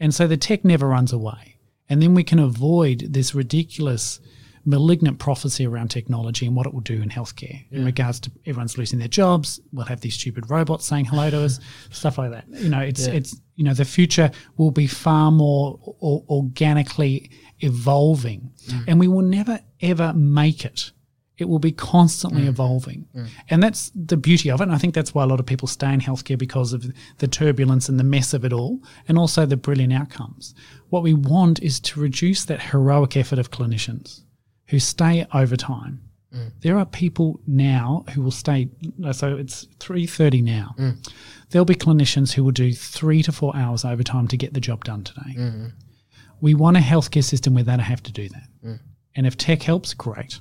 And 0.00 0.12
so 0.12 0.26
the 0.26 0.36
tech 0.36 0.64
never 0.64 0.88
runs 0.88 1.12
away. 1.12 1.58
And 1.88 2.02
then 2.02 2.14
we 2.14 2.24
can 2.24 2.40
avoid 2.40 3.06
this 3.10 3.32
ridiculous, 3.32 4.18
malignant 4.64 5.20
prophecy 5.20 5.66
around 5.66 5.88
technology 5.88 6.46
and 6.46 6.56
what 6.56 6.66
it 6.66 6.74
will 6.74 6.80
do 6.80 7.00
in 7.00 7.10
healthcare 7.10 7.64
in 7.70 7.84
regards 7.84 8.18
to 8.20 8.32
everyone's 8.46 8.76
losing 8.76 8.98
their 8.98 9.06
jobs. 9.06 9.60
We'll 9.72 9.86
have 9.86 10.00
these 10.00 10.14
stupid 10.14 10.50
robots 10.50 10.86
saying 10.86 11.04
hello 11.04 11.30
to 11.30 11.44
us, 11.44 11.60
stuff 11.90 12.18
like 12.18 12.32
that. 12.32 12.46
You 12.48 12.70
know, 12.70 12.80
it's, 12.80 13.06
it's, 13.06 13.40
you 13.54 13.64
know, 13.64 13.74
the 13.74 13.84
future 13.84 14.30
will 14.56 14.70
be 14.70 14.86
far 14.86 15.30
more 15.30 15.78
o- 16.02 16.24
organically 16.28 17.30
evolving 17.60 18.50
mm. 18.68 18.84
and 18.88 18.98
we 18.98 19.08
will 19.08 19.22
never 19.22 19.60
ever 19.80 20.12
make 20.12 20.64
it. 20.64 20.90
It 21.36 21.48
will 21.48 21.58
be 21.58 21.72
constantly 21.72 22.42
mm. 22.42 22.48
evolving. 22.48 23.06
Mm. 23.14 23.28
And 23.50 23.62
that's 23.62 23.90
the 23.94 24.16
beauty 24.16 24.50
of 24.50 24.60
it. 24.60 24.64
And 24.64 24.72
I 24.72 24.78
think 24.78 24.94
that's 24.94 25.14
why 25.14 25.24
a 25.24 25.26
lot 25.26 25.40
of 25.40 25.46
people 25.46 25.66
stay 25.66 25.92
in 25.92 26.00
healthcare 26.00 26.38
because 26.38 26.72
of 26.72 26.86
the 27.18 27.28
turbulence 27.28 27.88
and 27.88 27.98
the 27.98 28.04
mess 28.04 28.34
of 28.34 28.44
it 28.44 28.52
all, 28.52 28.80
and 29.08 29.18
also 29.18 29.44
the 29.44 29.56
brilliant 29.56 29.92
outcomes. 29.92 30.54
What 30.90 31.02
we 31.02 31.14
want 31.14 31.60
is 31.62 31.80
to 31.80 32.00
reduce 32.00 32.44
that 32.44 32.60
heroic 32.60 33.16
effort 33.16 33.40
of 33.40 33.50
clinicians 33.50 34.22
who 34.68 34.78
stay 34.78 35.26
over 35.34 35.56
time. 35.56 36.00
There 36.62 36.76
are 36.78 36.86
people 36.86 37.40
now 37.46 38.04
who 38.12 38.20
will 38.22 38.32
stay. 38.32 38.68
So 39.12 39.36
it's 39.36 39.68
three 39.78 40.04
thirty 40.06 40.42
now. 40.42 40.74
There'll 41.54 41.64
be 41.64 41.76
clinicians 41.76 42.32
who 42.32 42.42
will 42.42 42.50
do 42.50 42.72
three 42.72 43.22
to 43.22 43.30
four 43.30 43.54
hours 43.54 43.84
overtime 43.84 44.26
to 44.26 44.36
get 44.36 44.54
the 44.54 44.60
job 44.60 44.84
done 44.84 45.04
today. 45.04 45.36
Mm-hmm. 45.36 45.66
We 46.40 46.52
want 46.52 46.76
a 46.76 46.80
healthcare 46.80 47.22
system 47.22 47.54
where 47.54 47.62
they 47.62 47.70
don't 47.70 47.78
have 47.78 48.02
to 48.02 48.12
do 48.12 48.28
that. 48.28 48.48
Mm. 48.66 48.80
And 49.14 49.24
if 49.24 49.36
tech 49.36 49.62
helps, 49.62 49.94
great. 49.94 50.40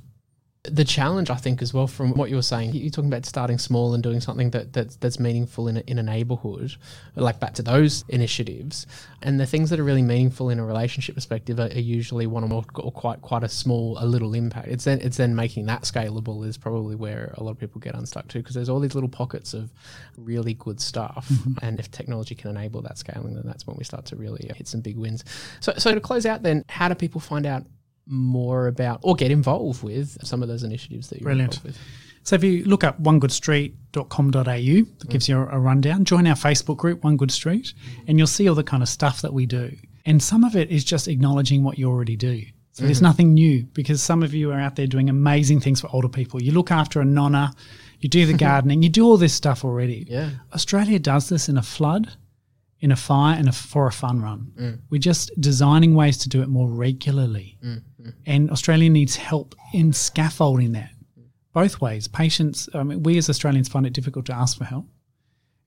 The 0.66 0.86
challenge, 0.86 1.30
I 1.30 1.36
think, 1.36 1.62
as 1.62 1.74
well, 1.74 1.88
from 1.88 2.14
what 2.14 2.30
you 2.30 2.38
were 2.38 2.42
saying, 2.42 2.74
you're 2.74 2.90
talking 2.90 3.10
about 3.10 3.26
starting 3.26 3.58
small 3.58 3.94
and 3.94 4.02
doing 4.02 4.22
something 4.22 4.50
that, 4.52 4.72
that's 4.72 4.96
that's 4.96 5.20
meaningful 5.20 5.68
in 5.68 5.76
a, 5.76 5.80
in 5.82 6.00
a 6.00 6.04
neighborhood, 6.04 6.76
like 7.18 7.38
back 7.42 7.54
to 7.56 7.62
those 7.62 8.06
initiatives, 8.08 8.88
and 9.22 9.42
the 9.42 9.46
things 9.46 9.70
that 9.72 9.80
are 9.80 9.84
really 9.84 10.02
meaningful 10.02 10.50
in 10.50 10.60
a 10.60 10.66
relationship 10.66 11.16
perspective 11.16 11.60
are, 11.60 11.68
are 11.68 11.80
usually 11.80 12.28
one 12.28 12.46
or 12.46 12.48
more 12.48 12.64
or 12.76 12.94
quite 12.94 13.22
quite 13.22 13.44
a 13.44 13.50
small, 13.50 13.98
a 14.00 14.06
little 14.06 14.34
impact. 14.34 14.70
It's 14.70 14.86
then 14.86 15.02
it's 15.02 15.18
then 15.18 15.36
making 15.36 15.66
that 15.66 15.82
scalable 15.82 16.48
is 16.48 16.58
probably 16.58 16.96
where 16.96 17.34
a 17.38 17.44
lot 17.44 17.52
of 17.52 17.60
people 17.60 17.82
get 17.82 17.94
unstuck 17.94 18.30
too, 18.30 18.40
because 18.40 18.56
there's 18.56 18.70
all 18.70 18.80
these 18.80 18.96
little 18.96 19.10
pockets 19.10 19.54
of 19.54 19.70
really 20.18 20.54
good 20.54 20.80
stuff, 20.80 21.28
mm-hmm. 21.30 21.66
and 21.66 21.78
if 21.78 21.92
technology 21.92 22.36
can 22.36 22.50
enable 22.50 22.82
that 22.84 22.98
scaling, 22.98 23.34
then 23.34 23.44
that's 23.46 23.68
when 23.68 23.76
we 23.76 23.84
start 23.84 24.06
to 24.06 24.16
really 24.16 24.50
hit 24.56 24.70
some 24.70 24.80
big 24.80 24.98
wins. 24.98 25.26
So 25.60 25.74
so 25.78 25.94
to 25.94 26.00
close 26.00 26.26
out, 26.26 26.42
then, 26.42 26.64
how 26.70 26.88
do 26.88 26.96
people 26.96 27.20
find 27.20 27.46
out? 27.46 27.66
More 28.06 28.68
about 28.68 29.00
or 29.04 29.16
get 29.16 29.32
involved 29.32 29.84
with 29.84 30.18
some 30.26 30.42
of 30.42 30.50
those 30.50 30.64
initiatives 30.64 31.10
that 31.10 31.20
you're 31.20 31.26
Brilliant. 31.26 31.56
involved 31.56 31.66
with. 31.66 31.80
So 32.24 32.36
if 32.36 32.44
you 32.44 32.64
look 32.64 32.84
up 32.84 33.02
onegoodstreet.com.au, 33.02 34.32
that 34.44 35.10
gives 35.10 35.28
you 35.28 35.38
a, 35.38 35.60
rundown. 35.60 36.06
Join 36.06 36.26
our 36.26 36.36
Facebook 36.36 36.78
group, 36.78 37.04
One 37.04 37.18
Good 37.18 37.32
Street, 37.32 37.74
and 38.08 38.18
you'll 38.18 38.28
see 38.28 38.48
all 38.48 38.56
the 38.56 38.64
kind 38.64 38.82
of 38.82 38.88
stuff 38.88 39.22
that 39.22 39.34
we 39.34 39.46
do. 39.46 39.76
And 40.06 40.24
some 40.24 40.44
of 40.44 40.56
it 40.56 40.72
is 40.72 40.86
just 40.86 41.08
acknowledging 41.08 41.64
what 41.64 41.78
you 41.78 41.90
already 41.90 42.16
do. 42.16 42.44
So 42.72 42.86
there's 42.86 42.98
mm-hmm. 42.98 43.06
nothing 43.06 43.34
new 43.34 43.64
because 43.74 44.02
some 44.02 44.24
of 44.24 44.34
you 44.34 44.52
are 44.52 44.60
out 44.60 44.76
there 44.76 44.88
doing 44.88 45.10
amazing 45.10 45.60
things 45.60 45.82
for 45.82 45.90
older 45.94 46.10
people. 46.10 46.42
You 46.42 46.54
look 46.54 46.72
after 46.72 47.02
a 47.02 47.06
nonna, 47.06 47.54
you 48.00 48.10
do 48.10 48.26
the 48.26 48.34
gardening, 48.38 48.82
you 48.82 48.90
do 48.90 49.06
all 49.06 49.18
this 49.18 49.34
stuff 49.34 49.64
already. 49.64 50.08
Yeah. 50.10 50.32
Australia 50.54 50.98
does 50.98 51.30
this 51.30 51.50
in 51.50 51.58
a 51.58 51.62
flood, 51.62 52.10
in 52.80 52.92
a 52.92 52.96
fire, 52.96 53.38
and 53.38 53.48
a, 53.48 53.52
for 53.52 53.86
a 53.86 53.92
fun 53.92 54.22
run. 54.22 54.52
Mm. 54.60 54.80
We're 54.90 54.98
just 54.98 55.30
designing 55.40 55.94
ways 55.94 56.18
to 56.20 56.30
do 56.30 56.42
it 56.42 56.48
more 56.48 56.68
regularly. 56.68 57.58
Mm. 57.64 57.84
And 58.26 58.50
Australia 58.52 58.90
needs 58.90 59.16
help 59.16 59.56
in 59.74 59.94
scaffolding 59.94 60.74
that 60.74 60.90
both 61.54 61.80
ways. 61.80 62.08
Patients, 62.08 62.68
I 62.74 62.84
mean, 62.84 63.04
we 63.04 63.18
as 63.18 63.30
Australians 63.30 63.70
find 63.70 63.86
it 63.86 63.94
difficult 63.94 64.26
to 64.26 64.34
ask 64.34 64.58
for 64.58 64.66
help, 64.66 64.86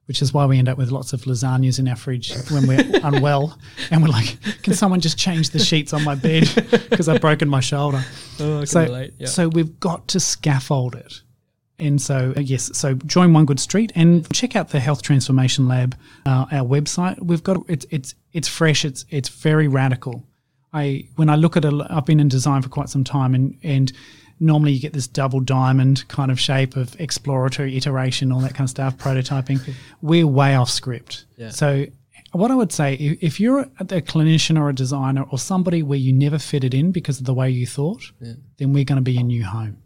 which 0.05 0.21
is 0.21 0.33
why 0.33 0.45
we 0.45 0.59
end 0.59 0.69
up 0.69 0.77
with 0.77 0.91
lots 0.91 1.13
of 1.13 1.21
lasagnas 1.21 1.79
in 1.79 1.87
our 1.87 1.95
fridge 1.95 2.33
when 2.51 2.67
we're 2.67 2.83
unwell. 3.03 3.57
And 3.89 4.03
we're 4.03 4.09
like, 4.09 4.37
can 4.61 4.73
someone 4.73 4.99
just 4.99 5.17
change 5.17 5.49
the 5.49 5.59
sheets 5.59 5.93
on 5.93 6.03
my 6.03 6.15
bed 6.15 6.49
because 6.89 7.09
I've 7.09 7.21
broken 7.21 7.49
my 7.49 7.61
shoulder? 7.61 8.03
Oh, 8.39 8.65
so, 8.65 9.07
so 9.25 9.47
we've 9.47 9.79
got 9.79 10.09
to 10.09 10.19
scaffold 10.19 10.95
it. 10.95 11.21
And 11.79 12.01
so, 12.01 12.33
uh, 12.35 12.39
yes, 12.39 12.75
so 12.75 12.95
join 12.95 13.33
One 13.33 13.45
Good 13.45 13.59
Street 13.59 13.91
and 13.95 14.27
check 14.33 14.55
out 14.55 14.69
the 14.69 14.79
Health 14.79 15.03
Transformation 15.03 15.67
Lab, 15.67 15.95
uh, 16.25 16.47
our 16.51 16.65
website. 16.65 17.21
We've 17.23 17.43
got 17.43 17.63
it's 17.69 17.85
it's 17.91 18.15
it's 18.33 18.47
fresh. 18.47 18.83
It's 18.83 19.05
it's 19.11 19.29
very 19.29 19.67
radical. 19.67 20.23
I 20.73 21.07
when 21.15 21.29
I 21.29 21.35
look 21.35 21.57
at 21.57 21.65
it, 21.65 21.73
I've 21.89 22.05
been 22.05 22.19
in 22.19 22.27
design 22.27 22.61
for 22.61 22.69
quite 22.69 22.89
some 22.89 23.03
time, 23.03 23.33
and 23.33 23.57
and 23.63 23.91
normally 24.39 24.73
you 24.73 24.79
get 24.79 24.93
this 24.93 25.07
double 25.07 25.39
diamond 25.39 26.07
kind 26.07 26.29
of 26.31 26.39
shape 26.39 26.75
of 26.75 26.99
exploratory 26.99 27.75
iteration, 27.75 28.31
all 28.31 28.39
that 28.41 28.53
kind 28.53 28.65
of 28.65 28.69
stuff, 28.69 28.97
prototyping. 28.97 29.73
We're 30.01 30.27
way 30.27 30.55
off 30.55 30.69
script. 30.69 31.25
Yeah. 31.37 31.49
So 31.49 31.85
what 32.31 32.51
I 32.51 32.55
would 32.55 32.71
say, 32.71 32.95
if 32.95 33.39
you're 33.39 33.59
a 33.59 33.69
a 33.79 34.01
clinician 34.01 34.59
or 34.59 34.69
a 34.69 34.75
designer 34.75 35.25
or 35.31 35.39
somebody 35.39 35.83
where 35.83 35.99
you 35.99 36.13
never 36.13 36.37
fitted 36.37 36.73
in 36.73 36.91
because 36.91 37.19
of 37.19 37.25
the 37.25 37.33
way 37.33 37.49
you 37.49 37.65
thought, 37.65 38.11
then 38.19 38.73
we're 38.73 38.83
going 38.83 38.97
to 38.97 39.01
be 39.01 39.13
your 39.13 39.23
new 39.23 39.43
home. 39.43 39.77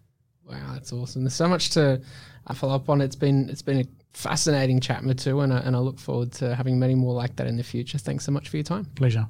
Wow, 0.46 0.74
that's 0.74 0.92
awesome. 0.92 1.24
There's 1.24 1.34
so 1.34 1.48
much 1.48 1.70
to 1.72 2.02
uh, 2.48 2.54
follow 2.54 2.76
up 2.76 2.90
on. 2.90 3.00
It's 3.00 3.16
been 3.16 3.50
it's 3.50 3.62
been 3.62 3.80
a 3.80 3.86
fascinating 4.14 4.80
chat, 4.80 5.04
Matiu, 5.04 5.44
and 5.44 5.54
I, 5.54 5.60
and 5.60 5.76
I 5.76 5.80
look 5.80 6.00
forward 6.00 6.32
to 6.34 6.56
having 6.56 6.78
many 6.78 6.96
more 6.96 7.14
like 7.14 7.36
that 7.38 7.48
in 7.48 7.56
the 7.56 7.64
future. 7.64 7.98
Thanks 7.98 8.26
so 8.26 8.32
much 8.32 8.50
for 8.50 8.58
your 8.58 8.64
time. 8.64 8.86
Pleasure. 8.96 9.28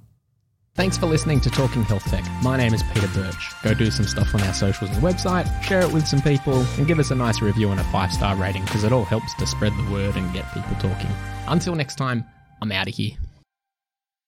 Thanks 0.73 0.97
for 0.97 1.05
listening 1.05 1.41
to 1.41 1.49
Talking 1.49 1.83
Health 1.83 2.05
Tech. 2.05 2.23
My 2.41 2.55
name 2.55 2.73
is 2.73 2.81
Peter 2.93 3.09
Birch. 3.09 3.51
Go 3.61 3.73
do 3.73 3.91
some 3.91 4.05
stuff 4.05 4.33
on 4.33 4.41
our 4.43 4.53
socials 4.53 4.89
and 4.89 5.03
website, 5.03 5.61
share 5.61 5.81
it 5.81 5.91
with 5.91 6.07
some 6.07 6.21
people, 6.21 6.65
and 6.77 6.87
give 6.87 6.97
us 6.97 7.11
a 7.11 7.15
nice 7.15 7.41
review 7.41 7.71
and 7.71 7.79
a 7.79 7.83
five 7.85 8.09
star 8.09 8.37
rating 8.37 8.63
because 8.63 8.85
it 8.85 8.93
all 8.93 9.03
helps 9.03 9.33
to 9.35 9.45
spread 9.45 9.73
the 9.73 9.91
word 9.91 10.15
and 10.15 10.33
get 10.33 10.45
people 10.53 10.73
talking. 10.75 11.11
Until 11.47 11.75
next 11.75 11.97
time, 11.97 12.23
I'm 12.61 12.71
out 12.71 12.87
of 12.87 12.95
here. 12.95 13.11